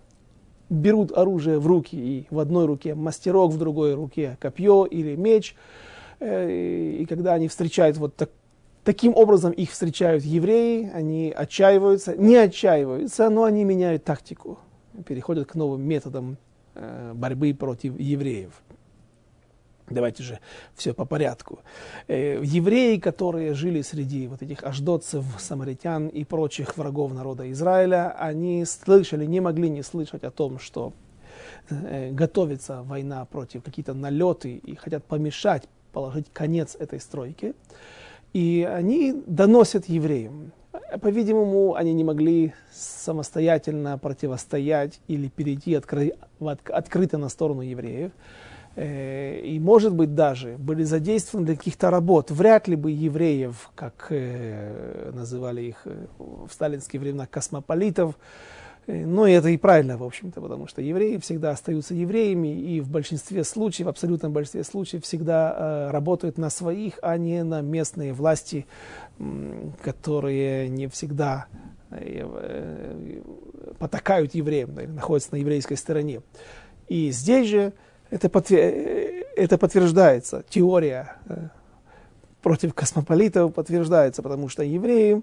берут 0.68 1.16
оружие 1.16 1.58
в 1.58 1.66
руки, 1.66 1.96
и 1.96 2.26
в 2.30 2.38
одной 2.38 2.66
руке 2.66 2.94
мастерок, 2.94 3.52
в 3.52 3.58
другой 3.58 3.94
руке 3.94 4.36
копье 4.40 4.84
или 4.84 5.16
меч, 5.16 5.56
э, 6.20 6.98
и 7.00 7.06
когда 7.06 7.34
они 7.34 7.48
встречают 7.48 7.96
вот 7.96 8.14
так, 8.14 8.30
таким 8.84 9.16
образом 9.16 9.50
их 9.50 9.72
встречают 9.72 10.24
евреи, 10.24 10.88
они 10.94 11.34
отчаиваются, 11.36 12.16
не 12.16 12.36
отчаиваются, 12.36 13.30
но 13.30 13.42
они 13.42 13.64
меняют 13.64 14.04
тактику, 14.04 14.60
переходят 15.06 15.48
к 15.48 15.56
новым 15.56 15.82
методам 15.82 16.36
борьбы 17.14 17.54
против 17.54 17.98
евреев. 17.98 18.52
Давайте 19.88 20.22
же 20.22 20.40
все 20.74 20.92
по 20.92 21.04
порядку. 21.04 21.60
Э, 22.08 22.40
евреи, 22.42 22.98
которые 22.98 23.54
жили 23.54 23.82
среди 23.82 24.26
вот 24.26 24.42
этих 24.42 24.64
аждотцев, 24.64 25.24
самаритян 25.38 26.08
и 26.08 26.24
прочих 26.24 26.76
врагов 26.76 27.14
народа 27.14 27.50
Израиля, 27.52 28.10
они 28.18 28.64
слышали, 28.64 29.26
не 29.26 29.40
могли 29.40 29.70
не 29.70 29.82
слышать 29.82 30.24
о 30.24 30.30
том, 30.30 30.58
что 30.58 30.92
э, 31.70 32.10
готовится 32.10 32.82
война 32.82 33.24
против 33.26 33.62
какие-то 33.62 33.94
налеты 33.94 34.56
и 34.56 34.74
хотят 34.74 35.04
помешать, 35.04 35.68
положить 35.92 36.26
конец 36.32 36.76
этой 36.78 36.98
стройке. 36.98 37.54
И 38.32 38.68
они 38.68 39.22
доносят 39.26 39.88
евреям. 39.88 40.52
По-видимому, 41.00 41.74
они 41.74 41.94
не 41.94 42.04
могли 42.04 42.52
самостоятельно 42.72 43.98
противостоять 43.98 45.00
или 45.08 45.28
перейти 45.28 45.72
откры- 45.74 46.18
открыто 46.40 47.18
на 47.18 47.28
сторону 47.28 47.62
евреев. 47.62 48.12
Э, 48.76 49.40
и, 49.40 49.58
может 49.58 49.94
быть, 49.94 50.14
даже 50.14 50.56
были 50.58 50.84
задействованы 50.84 51.46
для 51.46 51.56
каких-то 51.56 51.90
работ. 51.90 52.30
Вряд 52.30 52.68
ли 52.68 52.76
бы 52.76 52.90
евреев, 52.90 53.70
как 53.74 54.08
э, 54.10 55.10
называли 55.14 55.62
их 55.62 55.82
э, 55.86 56.06
в 56.18 56.52
сталинские 56.52 57.00
времена, 57.00 57.26
космополитов, 57.26 58.18
но 58.86 59.26
это 59.26 59.48
и 59.48 59.56
правильно, 59.56 59.96
в 59.96 60.04
общем-то, 60.04 60.40
потому 60.40 60.68
что 60.68 60.80
евреи 60.80 61.16
всегда 61.16 61.50
остаются 61.50 61.92
евреями, 61.92 62.54
и 62.56 62.80
в 62.80 62.88
большинстве 62.88 63.42
случаев, 63.42 63.86
в 63.86 63.88
абсолютном 63.88 64.32
большинстве 64.32 64.62
случаев, 64.62 65.02
всегда 65.02 65.90
работают 65.90 66.38
на 66.38 66.50
своих, 66.50 67.00
а 67.02 67.16
не 67.16 67.42
на 67.42 67.62
местные 67.62 68.12
власти, 68.12 68.64
которые 69.82 70.68
не 70.68 70.86
всегда 70.86 71.46
потакают 73.80 74.36
евреям, 74.36 74.72
находятся 74.94 75.34
на 75.34 75.38
еврейской 75.38 75.74
стороне. 75.74 76.22
И 76.86 77.10
здесь 77.10 77.48
же 77.48 77.72
это, 78.10 78.28
подтвер... 78.28 79.24
это 79.36 79.58
подтверждается, 79.58 80.44
теория 80.48 81.16
э, 81.28 81.48
против 82.42 82.74
космополитов 82.74 83.54
подтверждается, 83.54 84.22
потому 84.22 84.48
что 84.48 84.62
евреи 84.62 85.22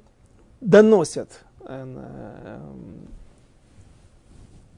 доносят 0.61 1.29
э, 1.65 2.59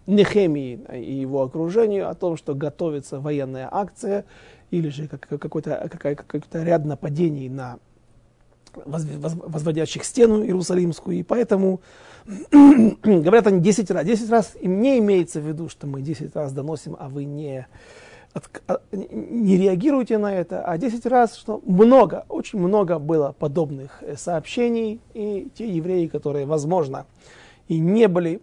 Нехемии 0.08 0.80
и 0.94 1.14
его 1.14 1.42
окружению 1.42 2.10
о 2.10 2.14
том, 2.14 2.38
что 2.38 2.54
готовится 2.54 3.20
военная 3.20 3.68
акция 3.72 4.26
или 4.70 4.90
же 4.90 5.08
какой-то, 5.08 5.90
какой-то 5.90 6.64
ряд 6.64 6.86
нападений 6.86 7.50
на 7.50 7.80
возводящих 8.86 10.04
стену 10.04 10.44
Иерусалимскую. 10.44 11.18
И 11.18 11.24
поэтому 11.24 11.82
говорят 12.52 13.48
они 13.48 13.62
10 13.62 13.92
раз. 13.92 14.06
10 14.06 14.30
раз 14.30 14.54
им 14.60 14.82
не 14.82 15.00
имеется 15.00 15.40
в 15.40 15.48
виду, 15.48 15.70
что 15.70 15.88
мы 15.88 16.02
10 16.02 16.36
раз 16.36 16.54
доносим, 16.54 16.96
а 17.00 17.10
вы 17.10 17.26
не, 17.26 17.68
а, 18.68 18.82
не 18.92 19.58
реагируете 19.58 20.18
на 20.18 20.34
это, 20.34 20.64
а 20.64 20.78
10 20.78 21.06
раз, 21.06 21.36
что 21.36 21.62
много, 21.66 22.26
очень 22.28 22.60
много 22.60 23.00
было 23.00 23.32
подобных 23.32 24.02
э, 24.02 24.16
сообщений, 24.18 25.00
и 25.14 25.48
те 25.56 25.70
евреи, 25.70 26.08
которые, 26.08 26.46
возможно, 26.46 27.06
и 27.68 27.80
не 27.80 28.08
были, 28.08 28.42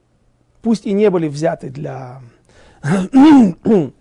пусть 0.63 0.87
и 0.87 0.93
не 0.93 1.11
были 1.11 1.29
взяты 1.29 1.69
для, 1.69 2.23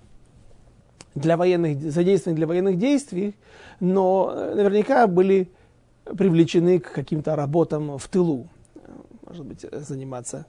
для 1.15 1.37
военных, 1.37 1.91
задействованы 1.91 2.37
для 2.37 2.47
военных 2.47 2.77
действий, 2.77 3.35
но 3.79 4.31
э, 4.33 4.55
наверняка 4.55 5.07
были 5.07 5.49
привлечены 6.17 6.79
к 6.79 6.91
каким-то 6.91 7.35
работам 7.35 7.97
в 7.97 8.07
тылу. 8.07 8.47
Может 9.27 9.45
быть, 9.45 9.65
заниматься 9.71 10.45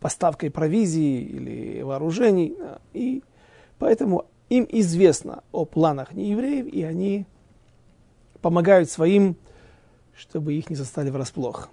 поставкой 0.00 0.50
провизии 0.50 1.22
или 1.22 1.82
вооружений. 1.82 2.56
И 2.92 3.22
поэтому 3.78 4.26
им 4.48 4.66
известно 4.68 5.42
о 5.52 5.64
планах 5.64 6.12
неевреев, 6.12 6.66
и 6.66 6.82
они 6.82 7.26
помогают 8.40 8.90
своим, 8.90 9.36
чтобы 10.14 10.54
их 10.54 10.70
не 10.70 10.76
застали 10.76 11.10
врасплох. 11.10 11.68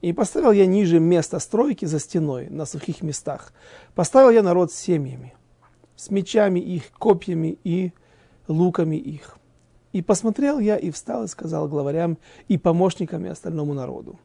И 0.00 0.12
поставил 0.12 0.52
я 0.52 0.66
ниже 0.66 0.98
место 0.98 1.38
стройки 1.38 1.84
за 1.84 1.98
стеной, 1.98 2.48
на 2.48 2.64
сухих 2.64 3.02
местах. 3.02 3.52
Поставил 3.94 4.30
я 4.30 4.42
народ 4.42 4.72
с 4.72 4.76
семьями, 4.76 5.34
с 5.96 6.10
мечами 6.10 6.60
их, 6.60 6.90
копьями 6.92 7.58
и 7.64 7.92
луками 8.48 8.96
их. 8.96 9.36
И 9.92 10.02
посмотрел 10.02 10.58
я 10.58 10.76
и 10.76 10.90
встал 10.90 11.24
и 11.24 11.28
сказал 11.28 11.68
главарям 11.68 12.18
и 12.48 12.58
помощникам 12.58 13.26
и 13.26 13.28
остальному 13.28 13.74
народу. 13.74 14.18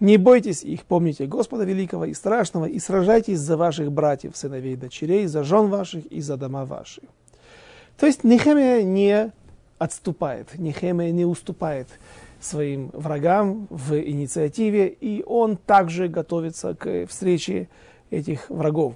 Не 0.00 0.18
бойтесь 0.18 0.62
их, 0.62 0.84
помните 0.84 1.26
Господа 1.26 1.64
Великого 1.64 2.04
и 2.04 2.14
Страшного, 2.14 2.66
и 2.66 2.78
сражайтесь 2.78 3.38
за 3.38 3.56
ваших 3.56 3.90
братьев, 3.92 4.36
сыновей 4.36 4.76
дочерей, 4.76 5.26
за 5.26 5.42
жен 5.42 5.68
ваших 5.68 6.04
и 6.06 6.20
за 6.20 6.36
дома 6.36 6.66
ваши. 6.66 7.02
То 7.96 8.06
есть 8.06 8.22
Нехемия 8.24 8.82
не 8.82 9.32
отступает, 9.78 10.58
Нехемия 10.58 11.10
не 11.12 11.24
уступает 11.24 11.88
своим 12.40 12.90
врагам 12.92 13.66
в 13.70 13.98
инициативе, 13.98 14.88
и 14.88 15.22
он 15.26 15.56
также 15.56 16.08
готовится 16.08 16.74
к 16.74 17.06
встрече 17.06 17.68
этих 18.10 18.50
врагов. 18.50 18.94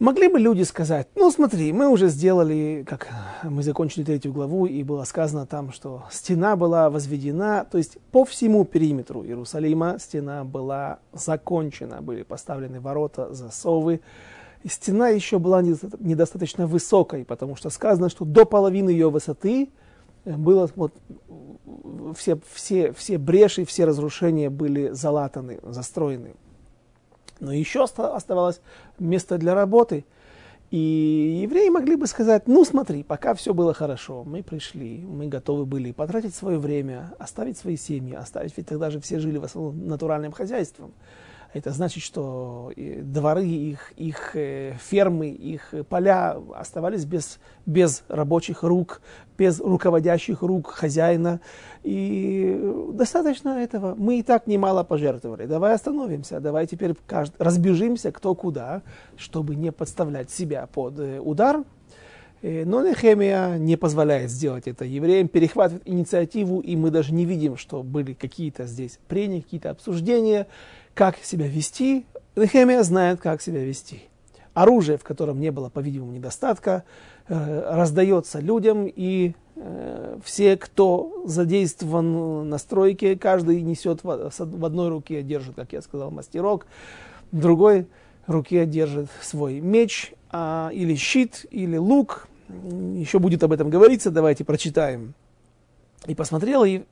Могли 0.00 0.26
бы 0.28 0.40
люди 0.40 0.62
сказать, 0.62 1.06
ну 1.14 1.30
смотри, 1.30 1.72
мы 1.72 1.88
уже 1.88 2.08
сделали, 2.08 2.84
как 2.86 3.08
мы 3.44 3.62
закончили 3.62 4.02
третью 4.02 4.32
главу, 4.32 4.66
и 4.66 4.82
было 4.82 5.04
сказано 5.04 5.46
там, 5.46 5.72
что 5.72 6.04
стена 6.10 6.56
была 6.56 6.90
возведена, 6.90 7.64
то 7.70 7.78
есть 7.78 7.98
по 8.10 8.24
всему 8.24 8.64
периметру 8.64 9.24
Иерусалима 9.24 9.98
стена 10.00 10.42
была 10.42 10.98
закончена, 11.12 12.02
были 12.02 12.24
поставлены 12.24 12.80
ворота, 12.80 13.32
засовы. 13.32 14.00
И 14.64 14.68
стена 14.68 15.10
еще 15.10 15.38
была 15.38 15.62
недостаточно 15.62 16.66
высокой, 16.66 17.24
потому 17.24 17.54
что 17.54 17.70
сказано, 17.70 18.08
что 18.08 18.24
до 18.24 18.44
половины 18.46 18.90
ее 18.90 19.10
высоты 19.10 19.70
было 20.24 20.68
вот 20.74 20.92
все, 22.16 22.38
все, 22.52 22.92
все 22.92 23.18
бреши, 23.18 23.64
все 23.64 23.84
разрушения 23.84 24.50
были 24.50 24.90
залатаны, 24.90 25.60
застроены. 25.62 26.34
Но 27.40 27.52
еще 27.52 27.84
оставалось 27.84 28.60
место 28.98 29.38
для 29.38 29.54
работы. 29.54 30.04
И 30.70 31.40
евреи 31.42 31.68
могли 31.68 31.94
бы 31.94 32.06
сказать, 32.06 32.48
ну 32.48 32.64
смотри, 32.64 33.04
пока 33.04 33.34
все 33.34 33.54
было 33.54 33.72
хорошо, 33.72 34.24
мы 34.24 34.42
пришли, 34.42 35.04
мы 35.06 35.28
готовы 35.28 35.66
были 35.66 35.92
потратить 35.92 36.34
свое 36.34 36.58
время, 36.58 37.14
оставить 37.18 37.58
свои 37.58 37.76
семьи, 37.76 38.14
оставить, 38.14 38.56
ведь 38.56 38.66
тогда 38.66 38.90
же 38.90 38.98
все 38.98 39.20
жили 39.20 39.38
в 39.38 39.44
основном 39.44 39.86
натуральным 39.86 40.32
хозяйством. 40.32 40.92
Это 41.54 41.70
значит, 41.70 42.02
что 42.02 42.72
дворы 42.76 43.44
их, 43.44 43.92
их 43.92 44.34
э, 44.34 44.74
фермы, 44.90 45.28
их 45.28 45.72
поля 45.88 46.36
оставались 46.52 47.04
без, 47.04 47.38
без 47.64 48.02
рабочих 48.08 48.64
рук, 48.64 49.00
без 49.38 49.60
руководящих 49.60 50.42
рук 50.42 50.72
хозяина. 50.72 51.40
И 51.84 52.60
достаточно 52.92 53.50
этого. 53.50 53.94
Мы 53.94 54.18
и 54.18 54.22
так 54.24 54.48
немало 54.48 54.82
пожертвовали. 54.82 55.46
Давай 55.46 55.74
остановимся, 55.74 56.40
давай 56.40 56.66
теперь 56.66 56.96
каждый, 57.06 57.36
разбежимся 57.38 58.10
кто 58.10 58.34
куда, 58.34 58.82
чтобы 59.16 59.54
не 59.54 59.70
подставлять 59.70 60.30
себя 60.30 60.66
под 60.66 60.98
э, 60.98 61.20
удар. 61.20 61.62
Э, 62.42 62.64
но 62.64 62.84
Нехемия 62.84 63.58
не 63.58 63.76
позволяет 63.76 64.28
сделать 64.28 64.66
это 64.66 64.84
евреям, 64.84 65.28
перехватывает 65.28 65.88
инициативу, 65.88 66.58
и 66.58 66.74
мы 66.74 66.90
даже 66.90 67.14
не 67.14 67.24
видим, 67.24 67.56
что 67.56 67.84
были 67.84 68.12
какие-то 68.12 68.66
здесь 68.66 68.98
прения, 69.06 69.40
какие-то 69.40 69.70
обсуждения 69.70 70.48
как 70.94 71.18
себя 71.18 71.46
вести, 71.46 72.06
Нехемия 72.36 72.82
знает, 72.82 73.20
как 73.20 73.40
себя 73.40 73.64
вести. 73.64 74.02
Оружие, 74.54 74.98
в 74.98 75.04
котором 75.04 75.40
не 75.40 75.50
было, 75.50 75.68
по-видимому, 75.68 76.12
недостатка, 76.12 76.84
э, 77.28 77.74
раздается 77.74 78.40
людям, 78.40 78.86
и 78.86 79.34
э, 79.56 80.18
все, 80.24 80.56
кто 80.56 81.22
задействован 81.26 82.48
на 82.48 82.58
стройке, 82.58 83.16
каждый 83.16 83.62
несет 83.62 84.02
в, 84.02 84.10
одной 84.10 84.88
руке, 84.88 85.22
держит, 85.22 85.54
как 85.54 85.72
я 85.72 85.82
сказал, 85.82 86.10
мастерок, 86.10 86.66
в 87.30 87.40
другой 87.40 87.86
руке 88.26 88.66
держит 88.66 89.08
свой 89.22 89.60
меч 89.60 90.12
а, 90.30 90.70
или 90.72 90.94
щит, 90.94 91.46
или 91.50 91.76
лук. 91.76 92.28
Еще 92.48 93.18
будет 93.18 93.42
об 93.42 93.52
этом 93.52 93.70
говориться, 93.70 94.10
давайте 94.10 94.44
прочитаем. 94.44 95.14
И 96.06 96.14
посмотрел, 96.14 96.64
и 96.64 96.82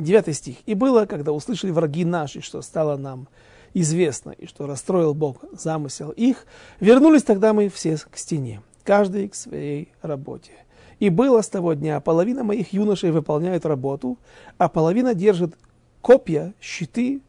Девятый 0.00 0.34
стих. 0.34 0.56
«И 0.66 0.74
было, 0.74 1.06
когда 1.06 1.32
услышали 1.32 1.70
враги 1.70 2.04
наши, 2.04 2.40
что 2.40 2.62
стало 2.62 2.96
нам 2.96 3.28
известно, 3.74 4.30
и 4.30 4.46
что 4.46 4.66
расстроил 4.66 5.14
Бог 5.14 5.44
замысел 5.52 6.10
их, 6.10 6.46
вернулись 6.80 7.22
тогда 7.22 7.52
мы 7.52 7.68
все 7.68 7.96
к 7.96 8.16
стене, 8.16 8.62
каждый 8.82 9.28
к 9.28 9.34
своей 9.34 9.92
работе. 10.02 10.52
И 10.98 11.08
было 11.08 11.40
с 11.40 11.48
того 11.48 11.74
дня, 11.74 12.00
половина 12.00 12.44
моих 12.44 12.72
юношей 12.72 13.10
выполняет 13.10 13.64
работу, 13.64 14.18
а 14.58 14.68
половина 14.68 15.14
держит 15.14 15.56
копья, 16.02 16.52
щиты, 16.60 17.22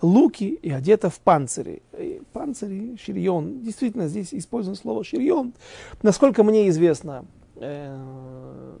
луки 0.00 0.58
и 0.62 0.70
одета 0.70 1.10
в 1.10 1.18
панцири. 1.18 1.82
И 1.98 2.22
панцири, 2.32 2.96
ширьон. 2.96 3.62
Действительно, 3.62 4.06
здесь 4.06 4.32
используем 4.32 4.76
слово 4.76 5.02
ширьон. 5.02 5.52
Насколько 6.02 6.44
мне 6.44 6.68
известно 6.68 7.24
э, 7.56 8.76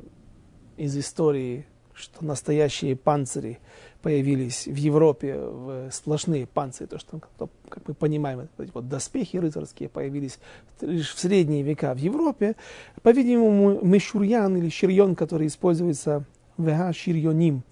из 0.76 0.96
истории 0.96 1.66
что 1.98 2.24
настоящие 2.24 2.96
панцири 2.96 3.58
появились 4.02 4.66
в 4.66 4.74
Европе, 4.76 5.36
в 5.36 5.90
сплошные 5.90 6.46
панцири, 6.46 6.86
то, 6.86 6.98
что, 6.98 7.20
как 7.68 7.88
мы 7.88 7.94
понимаем, 7.94 8.48
эти 8.58 8.70
вот 8.72 8.88
доспехи 8.88 9.36
рыцарские 9.36 9.88
появились 9.88 10.38
лишь 10.80 11.12
в 11.14 11.18
средние 11.18 11.62
века 11.62 11.94
в 11.94 11.98
Европе. 11.98 12.54
По-видимому, 13.02 13.84
мешурьян 13.84 14.56
или 14.56 14.68
ширьон, 14.68 15.16
который 15.16 15.48
используется 15.48 16.24
в 16.56 16.92
ширьоним, 16.92 17.62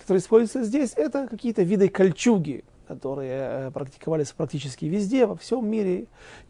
который 0.00 0.18
используется 0.18 0.64
здесь, 0.64 0.92
это 0.96 1.28
какие-то 1.28 1.62
виды 1.62 1.88
кольчуги, 1.88 2.64
которые 2.88 3.32
э, 3.32 3.70
практиковались 3.70 4.32
практически 4.32 4.86
везде, 4.86 5.26
во 5.26 5.36
всем 5.36 5.68
мире. 5.68 6.06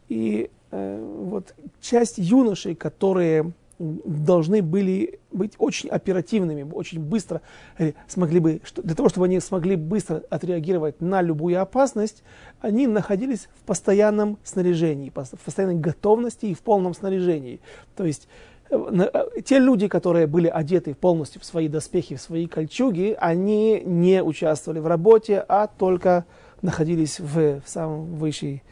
И 0.09 0.49
э, 0.71 1.15
вот 1.23 1.53
часть 1.79 2.17
юношей, 2.17 2.73
которые 2.73 3.51
должны 3.79 4.61
были 4.61 5.19
быть 5.31 5.53
очень 5.57 5.89
оперативными, 5.89 6.63
очень 6.63 6.99
быстро 6.99 7.41
э, 7.77 7.93
смогли 8.07 8.39
бы, 8.39 8.61
для 8.77 8.95
того, 8.95 9.09
чтобы 9.09 9.25
они 9.25 9.39
смогли 9.39 9.75
быстро 9.75 10.23
отреагировать 10.29 11.01
на 11.01 11.21
любую 11.21 11.61
опасность, 11.61 12.23
они 12.59 12.87
находились 12.87 13.49
в 13.55 13.63
постоянном 13.63 14.37
снаряжении, 14.43 15.11
в 15.13 15.45
постоянной 15.45 15.75
готовности 15.75 16.47
и 16.47 16.53
в 16.53 16.61
полном 16.61 16.93
снаряжении. 16.93 17.59
То 17.95 18.05
есть 18.05 18.27
э, 18.69 18.77
э, 18.77 19.41
те 19.41 19.59
люди, 19.59 19.87
которые 19.87 20.27
были 20.27 20.47
одеты 20.47 20.93
полностью 20.93 21.41
в 21.41 21.45
свои 21.45 21.67
доспехи, 21.67 22.15
в 22.15 22.21
свои 22.21 22.47
кольчуги, 22.47 23.15
они 23.19 23.81
не 23.85 24.23
участвовали 24.23 24.79
в 24.79 24.87
работе, 24.87 25.43
а 25.47 25.67
только 25.67 26.25
находились 26.61 27.19
в, 27.19 27.61
в 27.61 27.67
самом 27.69 28.15
высшей 28.15 28.63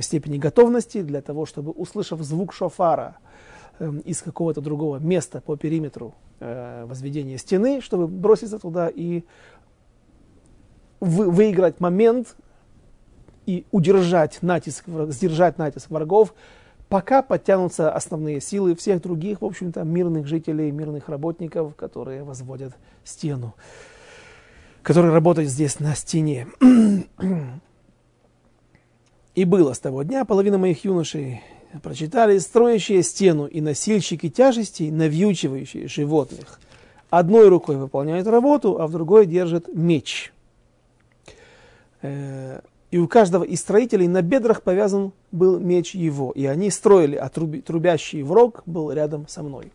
степени 0.00 0.38
готовности 0.38 1.02
для 1.02 1.20
того, 1.20 1.46
чтобы, 1.46 1.70
услышав 1.70 2.20
звук 2.22 2.52
шофара, 2.52 3.18
из 4.04 4.22
какого-то 4.22 4.60
другого 4.60 4.98
места 4.98 5.40
по 5.40 5.56
периметру 5.56 6.14
э, 6.40 6.84
возведения 6.86 7.38
стены, 7.38 7.80
чтобы 7.80 8.06
броситься 8.06 8.58
туда 8.58 8.88
и 8.88 9.22
вы, 11.00 11.30
выиграть 11.30 11.80
момент 11.80 12.36
и 13.46 13.64
удержать 13.70 14.38
натиск, 14.42 14.84
сдержать 15.08 15.58
натиск 15.58 15.90
врагов, 15.90 16.34
пока 16.88 17.22
подтянутся 17.22 17.92
основные 17.92 18.40
силы 18.40 18.74
всех 18.74 19.02
других, 19.02 19.42
в 19.42 19.44
общем-то, 19.44 19.82
мирных 19.84 20.26
жителей, 20.26 20.70
мирных 20.70 21.08
работников, 21.08 21.74
которые 21.74 22.22
возводят 22.24 22.74
стену, 23.04 23.54
которые 24.82 25.12
работают 25.12 25.50
здесь 25.50 25.80
на 25.80 25.94
стене. 25.94 26.48
И 29.34 29.44
было 29.44 29.74
с 29.74 29.78
того 29.78 30.02
дня 30.02 30.24
половина 30.24 30.56
моих 30.56 30.84
юношей 30.84 31.42
прочитали 31.82 32.38
строящие 32.38 33.02
стену 33.02 33.46
и 33.46 33.60
носильщики 33.60 34.28
тяжестей, 34.28 34.90
навьючивающие 34.90 35.88
животных. 35.88 36.60
Одной 37.10 37.48
рукой 37.48 37.76
выполняют 37.76 38.26
работу, 38.26 38.80
а 38.80 38.86
в 38.86 38.92
другой 38.92 39.26
держат 39.26 39.68
меч. 39.72 40.32
Э, 42.02 42.60
и 42.90 42.98
у 42.98 43.08
каждого 43.08 43.44
из 43.44 43.60
строителей 43.60 44.08
на 44.08 44.22
бедрах 44.22 44.62
повязан 44.62 45.12
был 45.32 45.58
меч 45.58 45.94
его. 45.94 46.32
И 46.32 46.46
они 46.46 46.70
строили, 46.70 47.16
а 47.16 47.28
трубящий 47.28 48.22
враг 48.22 48.62
был 48.66 48.92
рядом 48.92 49.28
со 49.28 49.42
мной. 49.42 49.72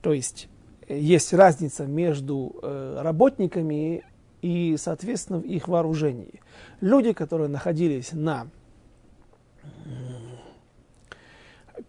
То 0.00 0.12
есть 0.12 0.48
э, 0.88 0.98
есть 0.98 1.32
разница 1.32 1.86
между 1.86 2.56
э, 2.62 3.00
работниками 3.02 4.04
и, 4.42 4.76
соответственно, 4.78 5.38
в 5.38 5.44
их 5.44 5.68
вооружении. 5.68 6.40
Люди, 6.80 7.12
которые 7.12 7.48
находились 7.48 8.10
на, 8.12 8.48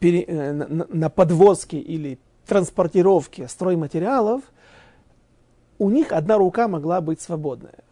на, 0.01 0.88
на 0.89 1.10
подвозке 1.10 1.79
или 1.79 2.19
транспортировке 2.45 3.47
стройматериалов, 3.47 4.41
у 5.79 5.89
них 5.89 6.12
одна 6.12 6.38
рука 6.38 6.67
могла 6.67 7.01
быть 7.01 7.21
свободная 7.21 7.84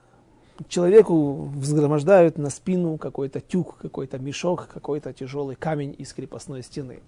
человеку 0.67 1.49
взгромождают 1.55 2.37
на 2.37 2.49
спину 2.49 2.97
какой-то 2.97 3.39
тюк, 3.39 3.77
какой-то 3.77 4.19
мешок, 4.19 4.67
какой-то 4.67 5.13
тяжелый 5.13 5.55
камень 5.55 5.95
из 5.97 6.13
крепостной 6.13 6.63
стены. 6.63 6.99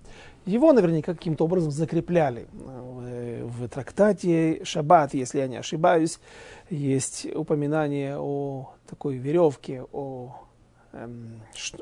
Его 0.46 0.74
наверняка 0.74 1.14
каким-то 1.14 1.46
образом 1.46 1.72
закрепляли. 1.72 2.48
В, 2.54 3.48
в 3.48 3.70
трактате 3.70 4.64
Шаббат, 4.64 5.14
если 5.14 5.40
я 5.40 5.48
не 5.48 5.58
ошибаюсь, 5.58 6.20
есть 6.70 7.28
упоминание 7.34 8.18
о 8.18 8.74
такой 8.88 9.18
веревке, 9.18 9.84
о 9.92 10.36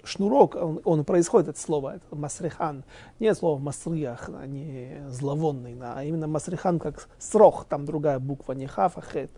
шнурок, 0.04 0.56
он, 0.56 0.82
он 0.84 1.04
происходит 1.04 1.50
от 1.50 1.58
слова, 1.58 2.00
масрихан, 2.12 2.84
не 3.20 3.28
от 3.28 3.38
слова 3.38 3.60
масриях, 3.60 4.30
а 4.30 4.46
не 4.46 5.04
зловонный, 5.10 5.76
а 5.82 6.04
именно 6.04 6.28
масрихан 6.28 6.80
как 6.80 7.08
срох, 7.20 7.66
там 7.66 7.86
другая 7.86 8.20
буква, 8.20 8.54
не 8.54 8.68
хав, 8.68 8.98
а 8.98 9.02
хет. 9.02 9.32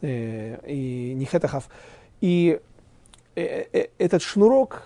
Э, 0.00 0.58
и 0.66 1.14
Нихетахав. 1.14 1.68
И 2.20 2.60
э, 3.36 3.64
э, 3.72 3.88
этот 3.98 4.22
шнурок 4.22 4.82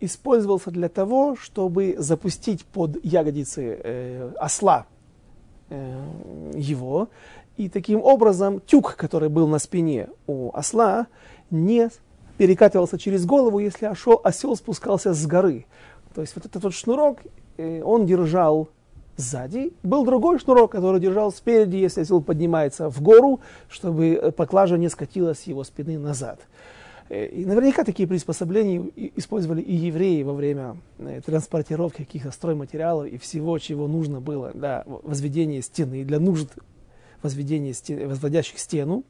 использовался 0.00 0.70
для 0.70 0.88
того, 0.88 1.36
чтобы 1.36 1.96
запустить 1.98 2.64
под 2.64 3.02
ягодицы 3.04 4.32
осла 4.38 4.86
его, 5.70 7.08
и 7.56 7.68
таким 7.70 8.02
образом 8.02 8.60
тюк, 8.60 8.96
который 8.96 9.30
был 9.30 9.48
на 9.48 9.58
спине 9.58 10.08
у 10.26 10.50
осла, 10.52 11.06
не 11.50 11.88
перекатывался 12.36 12.98
через 12.98 13.26
голову, 13.26 13.58
если 13.58 13.86
осел, 13.86 14.20
осел 14.24 14.56
спускался 14.56 15.14
с 15.14 15.26
горы. 15.26 15.66
То 16.14 16.20
есть 16.20 16.34
вот 16.36 16.46
этот 16.46 16.62
вот 16.62 16.74
шнурок, 16.74 17.20
он 17.58 18.06
держал 18.06 18.68
сзади. 19.16 19.72
Был 19.82 20.04
другой 20.04 20.38
шнурок, 20.38 20.72
который 20.72 21.00
держал 21.00 21.32
спереди, 21.32 21.76
если 21.76 22.02
осел 22.02 22.20
поднимается 22.22 22.90
в 22.90 23.00
гору, 23.00 23.40
чтобы 23.68 24.14
э, 24.14 24.30
поклажа 24.32 24.76
не 24.76 24.88
скатилась 24.88 25.40
с 25.40 25.42
его 25.44 25.64
спины 25.64 25.98
назад. 25.98 26.40
Э, 27.08 27.26
и 27.26 27.44
наверняка 27.44 27.84
такие 27.84 28.08
приспособления 28.08 28.90
использовали 29.16 29.60
и 29.60 29.74
евреи 29.74 30.22
во 30.22 30.32
время 30.32 30.76
э, 30.98 31.20
транспортировки 31.24 31.98
каких-то 31.98 32.30
стройматериалов 32.30 33.06
и 33.06 33.18
всего, 33.18 33.58
чего 33.58 33.86
нужно 33.86 34.20
было 34.20 34.50
для 34.52 34.84
возведения 34.86 35.62
стены, 35.62 36.04
для 36.04 36.18
нужд 36.18 36.50
возведения 37.22 37.72
стен, 37.72 38.08
возводящих 38.08 38.58
стену. 38.58 39.04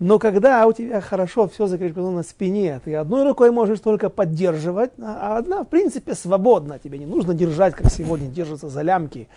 Но 0.00 0.18
когда 0.18 0.66
у 0.66 0.72
тебя 0.72 1.02
хорошо 1.02 1.46
все 1.46 1.66
закреплено 1.66 2.10
на 2.10 2.22
спине, 2.22 2.80
ты 2.82 2.96
одной 2.96 3.22
рукой 3.22 3.50
можешь 3.50 3.80
только 3.80 4.08
поддерживать, 4.08 4.92
а 4.98 5.36
одна, 5.36 5.62
в 5.62 5.66
принципе, 5.66 6.14
свободна. 6.14 6.78
Тебе 6.78 6.98
не 6.98 7.04
нужно 7.04 7.34
держать, 7.34 7.74
как 7.74 7.92
сегодня 7.92 8.26
держатся 8.26 8.70
за 8.70 8.80
лямки 8.80 9.28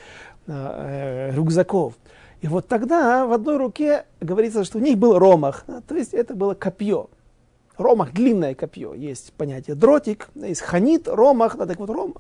э, 0.48 1.32
рюкзаков. 1.34 1.96
И 2.42 2.48
вот 2.48 2.66
тогда 2.70 3.26
в 3.26 3.34
одной 3.34 3.58
руке 3.58 4.06
говорится, 4.22 4.64
что 4.64 4.78
у 4.78 4.82
них 4.82 4.98
был 4.98 5.20
ромах, 5.20 5.66
то 5.86 5.96
есть 5.96 6.14
это 6.14 6.34
было 6.34 6.54
копье. 6.54 7.10
Ромах, 7.78 8.14
длинное 8.14 8.56
копье. 8.56 8.94
Есть 8.94 9.34
понятие 9.34 9.76
дротик, 9.76 10.30
есть 10.34 10.62
ханит, 10.62 11.10
ромах, 11.10 11.58
да, 11.58 11.66
так 11.66 11.80
вот 11.80 11.90
ром, 11.90 12.16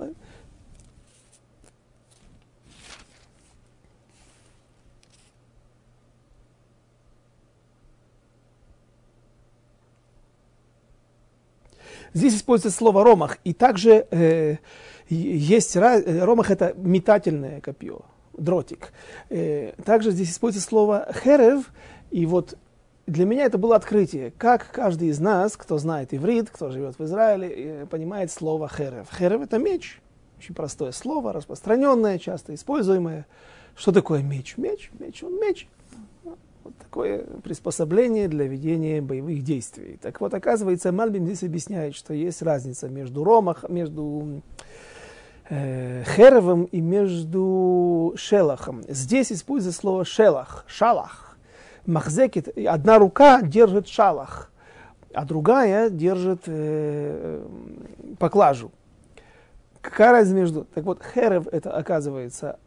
Здесь 12.13 12.35
используется 12.35 12.77
слово 12.77 13.03
ромах. 13.03 13.37
И 13.43 13.53
также 13.53 14.05
э, 14.11 14.57
есть 15.09 15.75
э, 15.75 16.23
ромах 16.23 16.51
это 16.51 16.73
метательное 16.77 17.61
копье, 17.61 18.01
дротик. 18.37 18.93
Э, 19.29 19.73
также 19.83 20.11
здесь 20.11 20.31
используется 20.31 20.67
слово 20.67 21.11
херев. 21.23 21.71
И 22.11 22.25
вот 22.25 22.57
для 23.07 23.25
меня 23.25 23.45
это 23.45 23.57
было 23.57 23.75
открытие, 23.75 24.31
как 24.37 24.71
каждый 24.71 25.09
из 25.09 25.19
нас, 25.19 25.57
кто 25.57 25.77
знает 25.77 26.13
иврит, 26.13 26.49
кто 26.49 26.69
живет 26.69 26.97
в 26.97 27.03
Израиле, 27.03 27.49
э, 27.51 27.85
понимает 27.85 28.31
слово 28.31 28.69
херев. 28.69 29.07
Херев 29.11 29.41
это 29.41 29.57
меч. 29.57 29.99
Очень 30.37 30.55
простое 30.55 30.91
слово, 30.91 31.33
распространенное, 31.33 32.19
часто 32.19 32.53
используемое. 32.53 33.25
Что 33.75 33.91
такое 33.91 34.21
меч? 34.21 34.55
Меч, 34.57 34.91
меч, 34.99 35.23
он 35.23 35.39
меч. 35.39 35.67
Вот 36.63 36.77
такое 36.77 37.25
приспособление 37.43 38.29
для 38.29 38.47
ведения 38.47 39.01
боевых 39.01 39.43
действий. 39.43 39.99
Так 40.01 40.21
вот, 40.21 40.33
оказывается, 40.33 40.93
Мальбим 40.93 41.25
здесь 41.25 41.43
объясняет, 41.43 41.93
что 41.93 42.13
есть 42.13 42.41
разница 42.41 42.87
между 42.87 43.25
ромах, 43.25 43.67
между 43.67 44.41
э, 45.49 46.03
херовым 46.05 46.63
и 46.65 46.79
между 46.79 48.13
шелахом. 48.15 48.81
Здесь 48.87 49.33
используется 49.33 49.77
слово 49.77 50.05
шелах, 50.05 50.63
шалах. 50.67 51.37
Махзекит, 51.85 52.57
одна 52.65 52.97
рука 52.97 53.41
держит 53.41 53.89
шалах, 53.89 54.49
а 55.13 55.25
другая 55.25 55.89
держит 55.89 56.43
э, 56.45 57.45
поклажу. 58.19 58.71
Какая 59.81 60.13
разница 60.13 60.37
между... 60.37 60.63
Так 60.63 60.85
вот, 60.85 61.01
херев 61.03 61.45
это 61.47 61.75
оказывается 61.75 62.57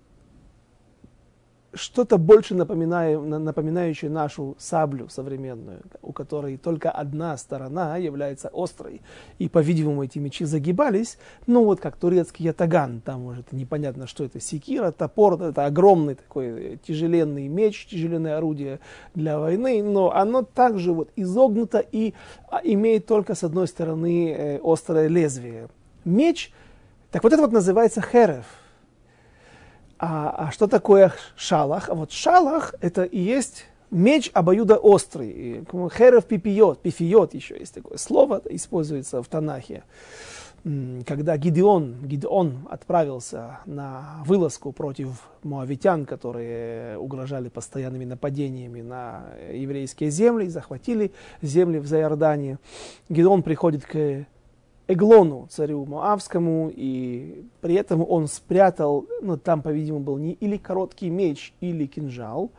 что-то 1.77 2.19
больше 2.19 2.55
напоминающее 2.55 4.11
нашу 4.11 4.57
саблю 4.59 5.09
современную, 5.09 5.83
у 6.03 6.13
которой 6.13 6.57
только 6.57 6.91
одна 6.91 7.37
сторона 7.37 7.97
является 7.97 8.51
острой. 8.53 9.03
И, 9.39 9.49
по-видимому, 9.49 10.05
эти 10.05 10.19
мечи 10.19 10.45
загибались, 10.45 11.19
ну 11.47 11.65
вот 11.65 11.81
как 11.81 11.97
турецкий 11.97 12.47
ятаган, 12.47 13.01
там 13.01 13.23
может 13.23 13.53
непонятно, 13.53 14.07
что 14.07 14.25
это, 14.25 14.41
секира, 14.41 14.91
топор, 14.91 15.41
это 15.41 15.67
огромный 15.67 16.15
такой 16.15 16.81
тяжеленный 16.87 17.49
меч, 17.49 17.87
тяжеленное 17.87 18.39
орудие 18.39 18.81
для 19.15 19.39
войны, 19.39 19.83
но 19.83 20.13
оно 20.13 20.43
также 20.43 20.93
вот 20.93 21.11
изогнуто 21.17 21.79
и 21.79 22.15
а, 22.51 22.61
имеет 22.65 23.07
только 23.07 23.35
с 23.35 23.45
одной 23.45 23.69
стороны 23.69 24.31
э, 24.31 24.61
острое 24.63 25.09
лезвие. 25.09 25.69
Меч, 26.05 26.53
так 27.11 27.23
вот 27.23 27.33
это 27.33 27.43
вот 27.43 27.53
называется 27.53 28.01
херев– 28.01 28.47
а, 29.99 30.49
а 30.49 30.51
что 30.53 30.67
такое 30.67 31.13
шалах? 31.37 31.89
Вот 31.89 32.13
шалах 32.13 32.75
это 32.81 33.05
и 33.05 33.19
есть 33.19 33.67
меч 33.91 34.31
обоюдоострый. 34.35 35.65
Херев 35.97 36.27
пипиот, 36.27 36.83
пифиот 36.83 37.35
еще 37.35 37.59
есть 37.59 37.75
такое 37.75 37.99
слово, 37.99 38.43
используется 38.51 39.23
в 39.23 39.29
Танахе. 39.29 39.85
Когда 41.07 41.37
Гидеон, 41.37 41.95
Гидеон 42.03 42.67
отправился 42.69 43.61
на 43.67 44.25
вылазку 44.27 44.73
против 44.73 45.23
муавитян, 45.45 46.05
которые 46.05 46.99
угрожали 46.99 47.49
постоянными 47.49 48.05
нападениями 48.05 48.81
на 48.81 49.27
еврейские 49.53 50.11
земли, 50.11 50.49
захватили 50.49 51.13
земли 51.41 51.79
в 51.79 51.87
Зайордании, 51.87 52.59
Гидеон 53.09 53.45
приходит 53.45 53.87
к 53.87 54.27
Эглону, 54.89 55.49
царю 55.51 55.85
Моавскому, 55.85 56.71
и 56.73 57.45
при 57.61 57.75
этом 57.75 58.05
он 58.09 58.29
спрятал, 58.29 59.07
ну 59.21 59.37
там, 59.37 59.63
по-видимому, 59.63 60.05
был 60.05 60.19
не 60.19 60.33
или 60.35 60.57
короткий 60.57 61.11
меч, 61.11 61.53
или 61.61 61.87
кинжал, 61.87 62.53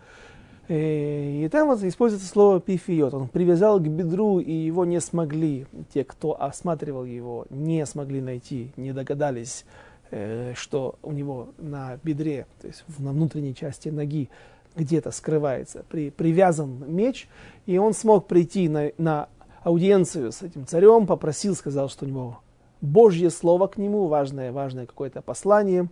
э, 0.68 1.46
и 1.46 1.50
там 1.50 1.70
вот 1.70 1.82
используется 1.84 2.28
слово 2.28 2.60
пифиот. 2.60 3.14
Он 3.14 3.30
привязал 3.30 3.80
к 3.80 3.88
бедру, 3.88 4.40
и 4.40 4.52
его 4.52 4.84
не 4.84 5.00
смогли, 5.00 5.68
те, 5.94 6.04
кто 6.04 6.42
осматривал 6.42 7.06
его, 7.06 7.46
не 7.50 7.86
смогли 7.86 8.20
найти, 8.20 8.72
не 8.76 8.92
догадались, 8.92 9.64
э, 10.12 10.54
что 10.54 10.96
у 11.04 11.14
него 11.14 11.50
на 11.58 11.98
бедре, 12.04 12.46
то 12.62 12.68
есть 12.68 12.84
на 13.00 13.12
внутренней 13.12 13.56
части 13.56 13.88
ноги, 13.88 14.30
где-то 14.76 15.12
скрывается 15.12 15.86
при, 15.90 16.10
привязан 16.10 16.84
меч, 16.88 17.28
и 17.66 17.78
он 17.78 17.94
смог 17.94 18.28
прийти 18.28 18.70
на, 18.70 18.92
на 18.98 19.28
аудиенцию 19.68 20.32
с 20.32 20.42
этим 20.44 20.66
царем, 20.66 21.06
попросил, 21.06 21.54
сказал, 21.54 21.90
что 21.90 22.06
у 22.06 22.08
него 22.08 22.40
Божье 22.80 23.30
слово 23.30 23.68
к 23.68 23.78
нему, 23.78 24.08
важное, 24.08 24.54
важное 24.54 24.86
какое-то 24.86 25.22
послание. 25.22 25.90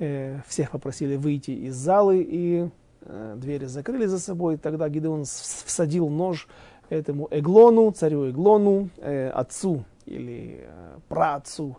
Э, 0.00 0.40
всех 0.48 0.72
попросили 0.72 1.14
выйти 1.14 1.52
из 1.52 1.76
залы, 1.76 2.26
и 2.28 2.68
э, 3.02 3.34
двери 3.36 3.66
закрыли 3.66 4.06
за 4.06 4.18
собой. 4.18 4.56
Тогда 4.56 4.88
Гидеон 4.88 5.24
всадил 5.26 6.08
нож 6.08 6.48
этому 6.88 7.28
Эглону, 7.30 7.92
царю 7.92 8.30
Эглону, 8.30 8.88
э, 8.96 9.28
отцу 9.28 9.84
или 10.06 10.66
праотцу 11.08 11.76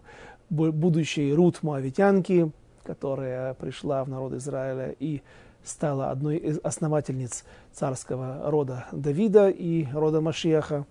будущей 0.50 1.34
Рут 1.34 1.64
Моавитянки, 1.64 2.50
которая 2.84 3.56
пришла 3.56 4.06
в 4.06 4.10
народ 4.10 4.34
Израиля 4.34 4.96
и 5.00 5.22
стала 5.66 6.12
одной 6.12 6.38
из 6.38 6.60
основательниц 6.64 7.44
царского 7.74 8.50
рода 8.50 8.86
Давида 8.92 9.50
и 9.50 9.88
рода 9.92 10.22
Машиаха. 10.22 10.86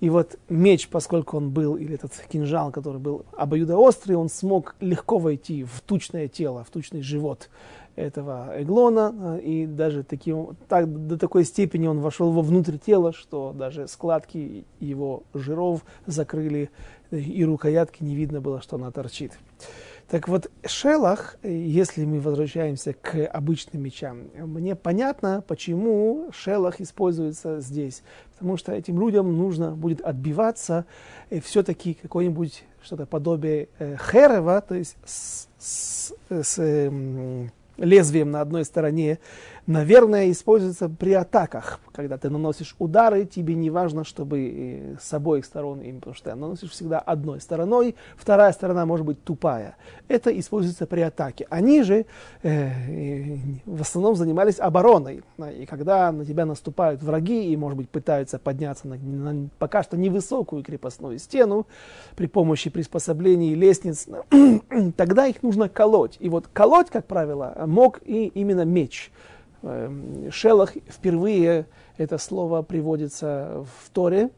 И 0.00 0.10
вот 0.10 0.38
меч, 0.48 0.88
поскольку 0.88 1.36
он 1.36 1.50
был, 1.50 1.76
или 1.76 1.94
этот 1.94 2.12
кинжал, 2.30 2.70
который 2.70 3.00
был 3.00 3.26
обоюдоострый, 3.36 4.16
он 4.16 4.28
смог 4.28 4.76
легко 4.80 5.18
войти 5.18 5.64
в 5.64 5.80
тучное 5.80 6.28
тело, 6.28 6.62
в 6.62 6.70
тучный 6.70 7.02
живот 7.02 7.50
этого 7.96 8.52
Эглона, 8.56 9.40
и 9.42 9.66
даже 9.66 10.04
таким, 10.04 10.56
так, 10.68 11.08
до 11.08 11.18
такой 11.18 11.44
степени 11.44 11.88
он 11.88 11.98
вошел 11.98 12.30
во 12.30 12.42
внутрь 12.42 12.78
тела, 12.78 13.12
что 13.12 13.52
даже 13.52 13.88
складки 13.88 14.64
его 14.78 15.24
жиров 15.34 15.84
закрыли, 16.06 16.70
и 17.10 17.44
рукоятки 17.44 18.04
не 18.04 18.14
видно 18.14 18.40
было, 18.40 18.60
что 18.60 18.76
она 18.76 18.92
торчит. 18.92 19.32
Так 20.10 20.26
вот, 20.26 20.50
шелах, 20.64 21.36
если 21.42 22.06
мы 22.06 22.18
возвращаемся 22.20 22.94
к 22.94 23.26
обычным 23.26 23.82
мечам, 23.82 24.28
мне 24.38 24.74
понятно, 24.74 25.44
почему 25.46 26.30
шелах 26.32 26.80
используется 26.80 27.60
здесь. 27.60 28.02
Потому 28.32 28.56
что 28.56 28.72
этим 28.72 28.98
людям 28.98 29.36
нужно 29.36 29.72
будет 29.72 30.00
отбиваться 30.00 30.86
все-таки 31.42 31.92
какое-нибудь 31.92 32.64
что-то 32.82 33.04
подобие 33.04 33.68
э, 33.78 33.96
херева, 33.96 34.62
то 34.66 34.76
есть 34.76 34.96
с, 35.04 35.48
с, 35.58 36.14
с 36.30 36.58
э, 36.58 37.48
лезвием 37.76 38.30
на 38.30 38.40
одной 38.40 38.64
стороне, 38.64 39.18
наверное, 39.68 40.30
используется 40.30 40.88
при 40.88 41.12
атаках. 41.12 41.78
Когда 41.92 42.16
ты 42.16 42.30
наносишь 42.30 42.74
удары, 42.78 43.26
тебе 43.26 43.54
не 43.54 43.70
важно, 43.70 44.02
чтобы 44.02 44.48
э, 44.48 44.96
с 44.98 45.12
обоих 45.12 45.44
сторон, 45.44 45.80
потому 46.00 46.14
что 46.14 46.30
ты 46.30 46.36
наносишь 46.36 46.70
всегда 46.70 46.98
одной 46.98 47.40
стороной, 47.40 47.94
вторая 48.16 48.50
сторона 48.52 48.86
может 48.86 49.04
быть 49.04 49.22
тупая. 49.22 49.76
Это 50.08 50.36
используется 50.36 50.86
при 50.86 51.02
атаке. 51.02 51.46
Они 51.50 51.82
же 51.82 52.06
э, 52.42 53.36
в 53.66 53.82
основном 53.82 54.16
занимались 54.16 54.58
обороной. 54.58 55.22
И 55.54 55.66
когда 55.66 56.12
на 56.12 56.24
тебя 56.24 56.46
наступают 56.46 57.02
враги 57.02 57.52
и, 57.52 57.56
может 57.56 57.76
быть, 57.76 57.90
пытаются 57.90 58.38
подняться 58.38 58.88
на, 58.88 58.96
на 58.96 59.48
пока 59.58 59.82
что 59.82 59.98
невысокую 59.98 60.64
крепостную 60.64 61.18
стену 61.18 61.66
при 62.16 62.26
помощи 62.26 62.70
приспособлений 62.70 63.54
лестниц, 63.54 64.08
тогда 64.96 65.26
их 65.26 65.42
нужно 65.42 65.68
колоть. 65.68 66.16
И 66.20 66.30
вот 66.30 66.48
колоть, 66.50 66.88
как 66.88 67.06
правило, 67.06 67.54
мог 67.66 68.00
и 68.06 68.28
именно 68.28 68.64
меч. 68.64 69.12
Эм, 69.62 70.30
Шелах 70.30 70.74
впервые 70.88 71.66
это 71.96 72.18
слово 72.18 72.62
приводится 72.62 73.64
в 73.82 73.90
Торе, 73.90 74.30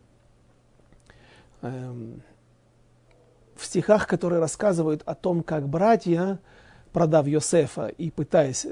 эм, 1.62 2.22
в 3.54 3.64
стихах, 3.66 4.06
которые 4.06 4.40
рассказывают 4.40 5.02
о 5.04 5.14
том, 5.14 5.42
как 5.42 5.68
братья, 5.68 6.38
продав 6.92 7.26
Йосефа 7.26 7.88
и 7.88 8.11
пытаясь 8.11 8.66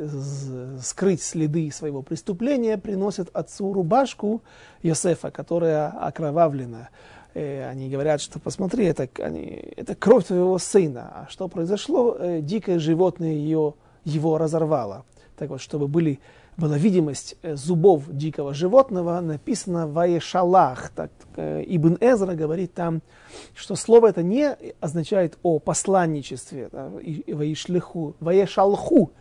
скрыть 0.82 1.22
следы 1.22 1.70
своего 1.70 2.02
преступления, 2.02 2.78
приносят 2.78 3.28
отцу 3.34 3.72
рубашку 3.72 4.42
Йосефа, 4.82 5.30
которая 5.30 5.88
окровавлена. 5.88 6.88
И 7.34 7.38
э, 7.38 7.68
они 7.68 7.90
говорят, 7.90 8.20
что 8.20 8.38
посмотри, 8.38 8.86
это, 8.86 9.08
они, 9.22 9.72
это 9.76 9.94
кровь 9.94 10.26
твоего 10.26 10.58
сына. 10.58 11.12
А 11.14 11.26
что 11.28 11.48
произошло? 11.48 12.16
Э, 12.18 12.40
дикое 12.40 12.78
животное 12.78 13.32
ее, 13.32 13.74
его 14.04 14.38
разорвало. 14.38 15.04
Так 15.36 15.50
вот, 15.50 15.60
чтобы 15.60 15.86
были 15.86 16.18
была 16.58 16.76
видимость 16.76 17.36
э, 17.42 17.54
зубов 17.54 18.04
дикого 18.08 18.52
животного, 18.52 19.20
написано 19.20 19.86
«Ваешалах». 19.86 20.90
Так, 20.90 21.12
э, 21.36 21.62
Ибн 21.66 21.96
Эзра 22.00 22.34
говорит 22.34 22.74
там, 22.74 23.00
что 23.54 23.76
слово 23.76 24.08
это 24.08 24.24
не 24.24 24.56
означает 24.80 25.38
о 25.44 25.60
посланничестве, 25.60 26.68
да, 26.72 26.90
«Ваишлиху», 27.28 28.16
«Ваешалху», 28.18 29.12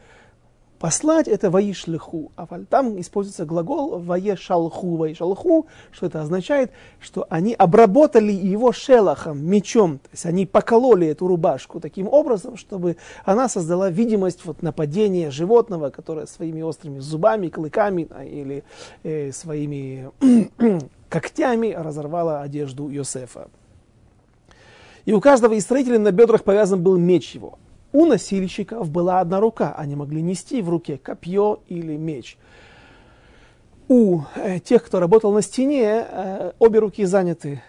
Послать 0.80 1.28
это 1.28 1.50
воишлиху, 1.50 2.32
а 2.36 2.46
там 2.70 3.00
используется 3.02 3.46
глагол 3.46 3.98
воешалху, 3.98 4.96
воешалху, 4.96 5.66
что 5.92 6.06
это 6.06 6.22
означает, 6.22 6.72
что 7.00 7.26
они 7.32 7.56
обработали 7.56 8.32
его 8.32 8.72
шелахом, 8.72 9.44
мечом, 9.44 9.98
то 9.98 10.10
есть 10.12 10.28
они 10.28 10.46
покололи 10.46 11.08
эту 11.08 11.28
рубашку 11.28 11.80
таким 11.80 12.08
образом, 12.08 12.58
чтобы 12.58 12.98
она 13.26 13.50
создала 13.50 13.90
видимость 13.90 14.46
вот 14.46 14.62
нападения 14.62 15.32
животного, 15.32 15.90
которое 15.90 16.28
своими 16.28 16.62
острыми 16.62 17.00
зубами, 17.00 17.48
клыками 17.48 18.08
а, 18.12 18.24
или 18.24 18.64
э, 19.02 19.32
своими 19.32 20.12
когтями 21.10 21.74
разорвало 21.74 22.42
одежду 22.42 22.90
Йосефа. 22.90 23.48
И 25.06 25.14
у 25.14 25.22
каждого 25.22 25.54
из 25.54 25.64
строителей 25.64 25.98
на 25.98 26.12
бедрах 26.12 26.44
повязан 26.44 26.84
был 26.84 26.98
меч 26.98 27.34
его. 27.34 27.58
У 27.98 28.06
носильщиков 28.06 28.92
была 28.92 29.22
одна 29.22 29.40
рука, 29.40 29.74
они 29.76 29.96
могли 29.96 30.22
нести 30.22 30.62
в 30.62 30.70
руке 30.70 31.00
копье 31.00 31.62
или 31.68 31.98
меч. 31.98 32.38
У 33.88 34.22
э, 34.36 34.60
тех, 34.60 34.86
кто 34.86 35.00
работал 35.00 35.34
на 35.34 35.42
стене, 35.42 36.06
э, 36.08 36.52
обе 36.60 36.78
руки 36.78 37.06
заняты 37.06 37.64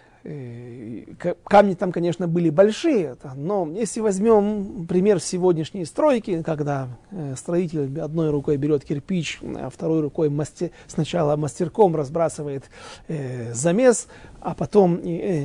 камни 1.45 1.75
там, 1.75 1.93
конечно, 1.93 2.27
были 2.29 2.51
большие, 2.51 3.17
но 3.37 3.69
если 3.73 4.01
возьмем 4.01 4.87
пример 4.87 5.21
сегодняшней 5.21 5.85
стройки, 5.85 6.43
когда 6.43 6.89
э, 7.11 7.35
строитель 7.37 8.01
одной 8.01 8.31
рукой 8.31 8.57
берет 8.57 8.85
кирпич, 8.85 9.41
а 9.43 9.71
второй 9.71 10.01
рукой 10.01 10.29
мастер, 10.29 10.71
сначала 10.87 11.37
мастерком 11.37 11.95
разбрасывает 11.97 12.65
э, 13.07 13.53
замес, 13.55 14.09
а 14.41 14.55
потом 14.55 15.01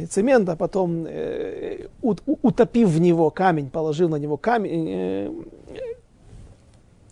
цемент, 0.09 0.49
а 0.49 0.55
потом 0.55 1.07
утопив 2.01 2.89
в 2.89 2.99
него 2.99 3.29
камень, 3.31 3.69
положил 3.69 4.09
на 4.09 4.17
него 4.17 4.37
камень, 4.37 5.45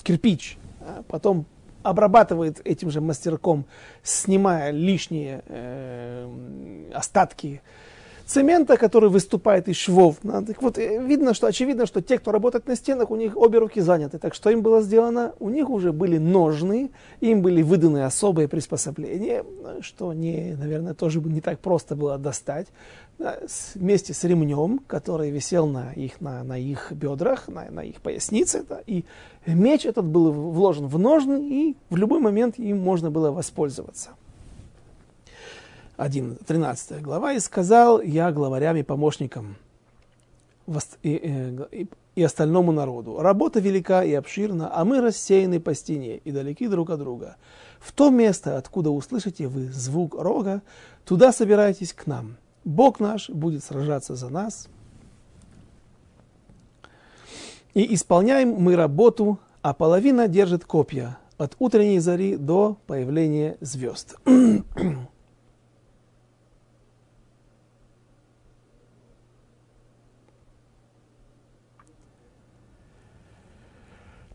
кирпич, 0.04 0.58
а 0.82 1.04
потом 1.08 1.46
обрабатывает 1.84 2.62
этим 2.66 2.90
же 2.92 3.02
мастерком, 3.02 3.66
снимая 4.04 4.72
лишние 4.72 5.44
э, 5.48 6.92
остатки 6.94 7.62
цемента, 8.32 8.78
который 8.78 9.10
выступает 9.10 9.68
из 9.68 9.76
швов. 9.76 10.18
Так 10.24 10.62
вот, 10.62 10.78
э, 10.78 11.04
видно, 11.06 11.34
что 11.34 11.48
очевидно, 11.48 11.86
что 11.86 12.02
те, 12.02 12.18
кто 12.18 12.32
работает 12.32 12.68
на 12.68 12.76
стенах, 12.76 13.12
у 13.12 13.16
них 13.16 13.36
обе 13.36 13.60
руки 13.60 13.82
заняты. 13.82 14.20
Так 14.20 14.34
что 14.34 14.50
им 14.50 14.62
было 14.62 14.82
сделано? 14.82 15.34
У 15.40 15.50
них 15.50 15.70
уже 15.70 15.92
были 15.92 16.18
ножны, 16.18 16.92
им 17.20 17.42
были 17.42 17.62
выданы 17.62 18.06
особые 18.06 18.48
приспособления, 18.48 19.44
что, 19.82 20.14
не, 20.14 20.56
наверное, 20.58 20.94
тоже 20.94 21.20
не 21.20 21.42
так 21.42 21.60
просто 21.60 21.96
было 21.96 22.18
достать 22.18 22.68
вместе 23.76 24.14
с 24.14 24.24
ремнем, 24.24 24.80
который 24.88 25.30
висел 25.30 25.68
на 25.68 25.92
их, 25.94 26.22
на, 26.22 26.44
на 26.44 26.58
их 26.58 26.92
бедрах, 26.92 27.48
на, 27.48 27.70
на 27.70 27.82
их 27.82 28.02
пояснице. 28.02 28.66
Да, 28.68 28.80
и 28.88 29.04
меч 29.46 29.86
этот 29.86 30.06
был 30.06 30.32
вложен 30.32 30.88
в 30.88 30.98
ножны, 30.98 31.48
и 31.48 31.76
в 31.90 31.98
любой 31.98 32.20
момент 32.20 32.58
им 32.58 32.80
можно 32.80 33.12
было 33.12 33.32
воспользоваться. 33.32 34.12
1, 35.98 36.38
13 36.46 37.02
глава. 37.02 37.34
«И 37.34 37.40
сказал 37.40 38.02
я 38.02 38.32
главарям 38.32 38.78
и 38.78 38.84
помощникам 38.84 39.56
и, 41.04 41.66
и, 41.72 41.88
и 42.16 42.24
остальному 42.24 42.72
народу, 42.72 43.20
работа 43.20 43.60
велика 43.60 44.04
и 44.04 44.14
обширна, 44.14 44.70
а 44.74 44.86
мы 44.86 45.02
рассеяны 45.02 45.60
по 45.60 45.74
стене 45.74 46.18
и 46.18 46.32
далеки 46.32 46.68
друг 46.68 46.90
от 46.90 47.00
друга. 47.00 47.36
В 47.80 47.92
то 47.92 48.10
место, 48.10 48.58
откуда 48.58 48.90
услышите 48.90 49.48
вы 49.48 49.72
звук 49.72 50.16
рога, 50.16 50.62
туда 51.06 51.32
собирайтесь 51.32 51.94
к 51.94 52.08
нам» 52.08 52.38
Бог 52.64 53.00
наш 53.00 53.30
будет 53.30 53.64
сражаться 53.64 54.16
за 54.16 54.30
нас. 54.30 54.68
И 57.74 57.94
исполняем 57.94 58.50
мы 58.50 58.76
работу, 58.76 59.40
а 59.62 59.74
половина 59.74 60.28
держит 60.28 60.66
копья 60.66 61.18
от 61.38 61.56
утренней 61.60 62.00
зари 62.00 62.36
до 62.36 62.78
появления 62.86 63.58
звезд. 63.62 64.18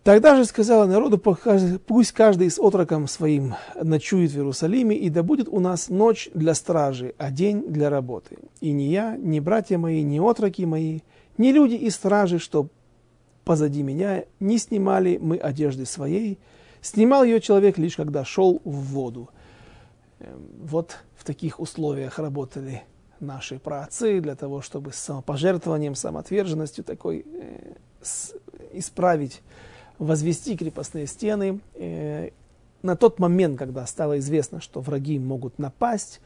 Тогда 0.06 0.36
же 0.36 0.44
сказала 0.44 0.86
народу, 0.86 1.18
пусть 1.18 2.12
каждый 2.12 2.48
с 2.48 2.60
отроком 2.60 3.08
своим 3.08 3.56
ночует 3.74 4.30
в 4.30 4.36
Иерусалиме, 4.36 4.96
и 4.96 5.10
да 5.10 5.24
будет 5.24 5.48
у 5.48 5.58
нас 5.58 5.88
ночь 5.88 6.30
для 6.32 6.54
стражи, 6.54 7.16
а 7.18 7.32
день 7.32 7.64
для 7.66 7.90
работы. 7.90 8.38
И 8.60 8.70
ни 8.70 8.84
я, 8.84 9.16
ни 9.16 9.40
братья 9.40 9.78
мои, 9.78 10.04
ни 10.04 10.20
отроки 10.20 10.64
мои, 10.64 11.00
ни 11.38 11.50
люди 11.50 11.74
и 11.74 11.90
стражи, 11.90 12.38
что 12.38 12.68
позади 13.44 13.82
меня, 13.82 14.26
не 14.38 14.58
снимали 14.58 15.18
мы 15.20 15.38
одежды 15.38 15.86
своей. 15.86 16.38
Снимал 16.82 17.24
ее 17.24 17.40
человек 17.40 17.76
лишь 17.76 17.96
когда 17.96 18.24
шел 18.24 18.60
в 18.64 18.76
воду. 18.92 19.28
Эм, 20.20 20.46
вот 20.62 20.98
в 21.16 21.24
таких 21.24 21.58
условиях 21.58 22.20
работали 22.20 22.84
наши 23.18 23.58
праотцы 23.58 24.20
для 24.20 24.36
того, 24.36 24.62
чтобы 24.62 24.92
с 24.92 24.98
самопожертвованием, 24.98 25.96
самоотверженностью 25.96 26.84
такой 26.84 27.26
э, 27.26 27.74
исправить 28.72 29.42
возвести 29.98 30.56
крепостные 30.56 31.06
стены. 31.06 31.60
Э, 31.74 32.30
на 32.82 32.96
тот 32.96 33.18
момент, 33.18 33.58
когда 33.58 33.86
стало 33.86 34.18
известно, 34.18 34.60
что 34.60 34.80
враги 34.80 35.18
могут 35.18 35.58
напасть, 35.58 36.20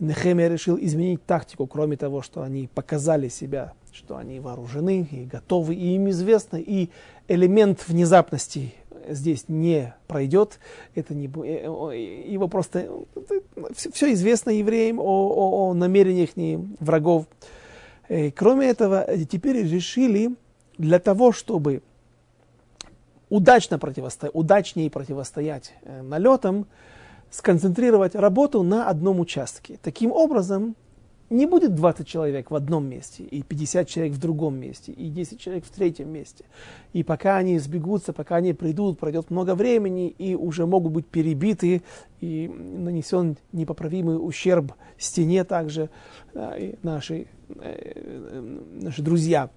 Нехемия 0.00 0.48
решил 0.48 0.78
изменить 0.80 1.24
тактику, 1.26 1.66
кроме 1.66 1.96
того, 1.98 2.22
что 2.22 2.42
они 2.42 2.70
показали 2.74 3.28
себя, 3.28 3.74
что 3.92 4.16
они 4.16 4.40
вооружены 4.40 5.06
и 5.10 5.26
готовы, 5.26 5.74
и 5.74 5.94
им 5.94 6.08
известно, 6.08 6.56
и 6.56 6.88
элемент 7.28 7.86
внезапности 7.86 8.72
здесь 9.08 9.44
не 9.48 9.94
пройдет, 10.06 10.58
это 10.94 11.14
не, 11.14 11.26
э, 11.26 12.28
его 12.28 12.48
просто 12.48 12.88
все 13.74 14.12
известно 14.14 14.50
евреям 14.50 14.98
о, 14.98 15.02
о, 15.02 15.70
о 15.70 15.74
намерениях 15.74 16.30
врагов. 16.80 17.26
Э, 18.08 18.30
кроме 18.30 18.68
этого, 18.68 19.06
теперь 19.30 19.62
решили 19.62 20.30
для 20.78 20.98
того, 20.98 21.32
чтобы 21.32 21.82
удачно 23.30 23.78
противостоять, 23.78 24.34
удачнее 24.34 24.90
противостоять 24.90 25.72
э, 25.82 26.02
налетам, 26.02 26.66
сконцентрировать 27.30 28.14
работу 28.14 28.62
на 28.62 28.88
одном 28.88 29.20
участке. 29.20 29.78
Таким 29.82 30.10
образом, 30.10 30.74
не 31.30 31.46
будет 31.46 31.76
20 31.76 32.08
человек 32.08 32.50
в 32.50 32.56
одном 32.56 32.86
месте, 32.86 33.22
и 33.22 33.42
50 33.42 33.86
человек 33.86 34.14
в 34.14 34.18
другом 34.18 34.56
месте, 34.56 34.90
и 34.90 35.08
10 35.08 35.38
человек 35.38 35.64
в 35.64 35.70
третьем 35.70 36.12
месте. 36.12 36.44
И 36.92 37.04
пока 37.04 37.36
они 37.36 37.56
сбегутся, 37.60 38.12
пока 38.12 38.36
они 38.36 38.52
придут, 38.52 38.98
пройдет 38.98 39.30
много 39.30 39.54
времени, 39.54 40.08
и 40.08 40.34
уже 40.34 40.66
могут 40.66 40.92
быть 40.92 41.06
перебиты, 41.06 41.82
и 42.20 42.48
нанесен 42.48 43.36
непоправимый 43.52 44.16
ущерб 44.16 44.72
стене 44.98 45.44
также, 45.44 45.88
и 46.34 46.74
наши, 46.82 47.28
э, 47.48 48.58
наши 48.72 49.00
друзья. 49.00 49.50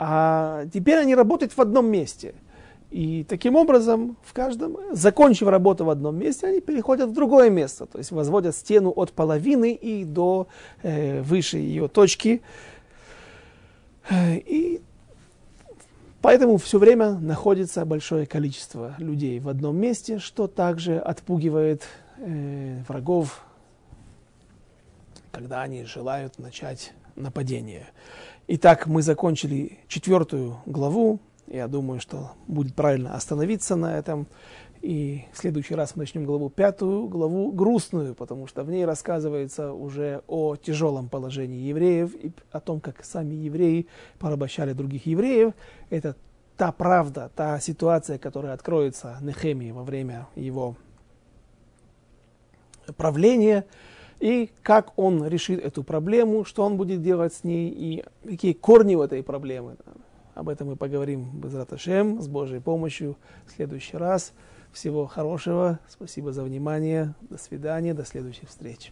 А 0.00 0.66
теперь 0.72 0.98
они 0.98 1.14
работают 1.14 1.52
в 1.52 1.60
одном 1.60 1.88
месте– 1.88 2.34
и 2.90 3.24
таким 3.28 3.54
образом, 3.54 4.16
в 4.24 4.32
каждом, 4.32 4.76
закончив 4.90 5.46
работу 5.46 5.84
в 5.84 5.90
одном 5.90 6.18
месте, 6.18 6.48
они 6.48 6.60
переходят 6.60 7.10
в 7.10 7.12
другое 7.12 7.48
место, 7.48 7.86
то 7.86 7.98
есть 7.98 8.10
возводят 8.10 8.56
стену 8.56 8.90
от 8.90 9.12
половины 9.12 9.72
и 9.72 10.04
до 10.04 10.48
э, 10.82 11.22
выше 11.22 11.58
ее 11.58 11.86
точки. 11.86 12.42
Э, 14.08 14.36
и 14.38 14.82
поэтому 16.20 16.56
все 16.56 16.80
время 16.80 17.12
находится 17.12 17.84
большое 17.84 18.26
количество 18.26 18.96
людей 18.98 19.38
в 19.38 19.48
одном 19.48 19.76
месте, 19.76 20.18
что 20.18 20.48
также 20.48 20.98
отпугивает 20.98 21.84
э, 22.18 22.82
врагов, 22.88 23.44
когда 25.30 25.62
они 25.62 25.84
желают 25.84 26.40
начать 26.40 26.92
нападение. 27.14 27.86
Итак, 28.48 28.88
мы 28.88 29.02
закончили 29.02 29.78
четвертую 29.86 30.56
главу 30.66 31.20
я 31.50 31.68
думаю, 31.68 32.00
что 32.00 32.32
будет 32.46 32.74
правильно 32.74 33.14
остановиться 33.14 33.76
на 33.76 33.98
этом. 33.98 34.26
И 34.80 35.24
в 35.32 35.38
следующий 35.38 35.74
раз 35.74 35.94
мы 35.94 36.02
начнем 36.02 36.24
главу 36.24 36.48
пятую, 36.48 37.06
главу 37.08 37.52
грустную, 37.52 38.14
потому 38.14 38.46
что 38.46 38.64
в 38.64 38.70
ней 38.70 38.86
рассказывается 38.86 39.74
уже 39.74 40.22
о 40.26 40.56
тяжелом 40.56 41.10
положении 41.10 41.68
евреев 41.68 42.14
и 42.14 42.32
о 42.50 42.60
том, 42.60 42.80
как 42.80 43.04
сами 43.04 43.34
евреи 43.34 43.88
порабощали 44.18 44.72
других 44.72 45.04
евреев. 45.04 45.52
Это 45.90 46.16
та 46.56 46.72
правда, 46.72 47.30
та 47.34 47.60
ситуация, 47.60 48.18
которая 48.18 48.54
откроется 48.54 49.18
Нехемии 49.20 49.70
во 49.70 49.82
время 49.82 50.28
его 50.34 50.76
правления, 52.96 53.66
и 54.18 54.50
как 54.62 54.98
он 54.98 55.26
решит 55.26 55.62
эту 55.62 55.82
проблему, 55.82 56.44
что 56.44 56.64
он 56.64 56.76
будет 56.76 57.02
делать 57.02 57.34
с 57.34 57.44
ней, 57.44 57.70
и 57.70 58.04
какие 58.26 58.52
корни 58.52 58.94
у 58.94 59.02
этой 59.02 59.22
проблемы. 59.22 59.76
Об 60.40 60.48
этом 60.48 60.68
мы 60.68 60.76
поговорим 60.76 61.38
без 61.38 61.52
Раташем, 61.52 62.18
с 62.18 62.26
Божьей 62.26 62.60
помощью 62.60 63.18
в 63.44 63.50
следующий 63.50 63.98
раз. 63.98 64.32
Всего 64.72 65.06
хорошего. 65.06 65.80
Спасибо 65.86 66.32
за 66.32 66.42
внимание. 66.44 67.14
До 67.20 67.36
свидания. 67.36 67.92
До 67.92 68.06
следующих 68.06 68.48
встреч. 68.48 68.90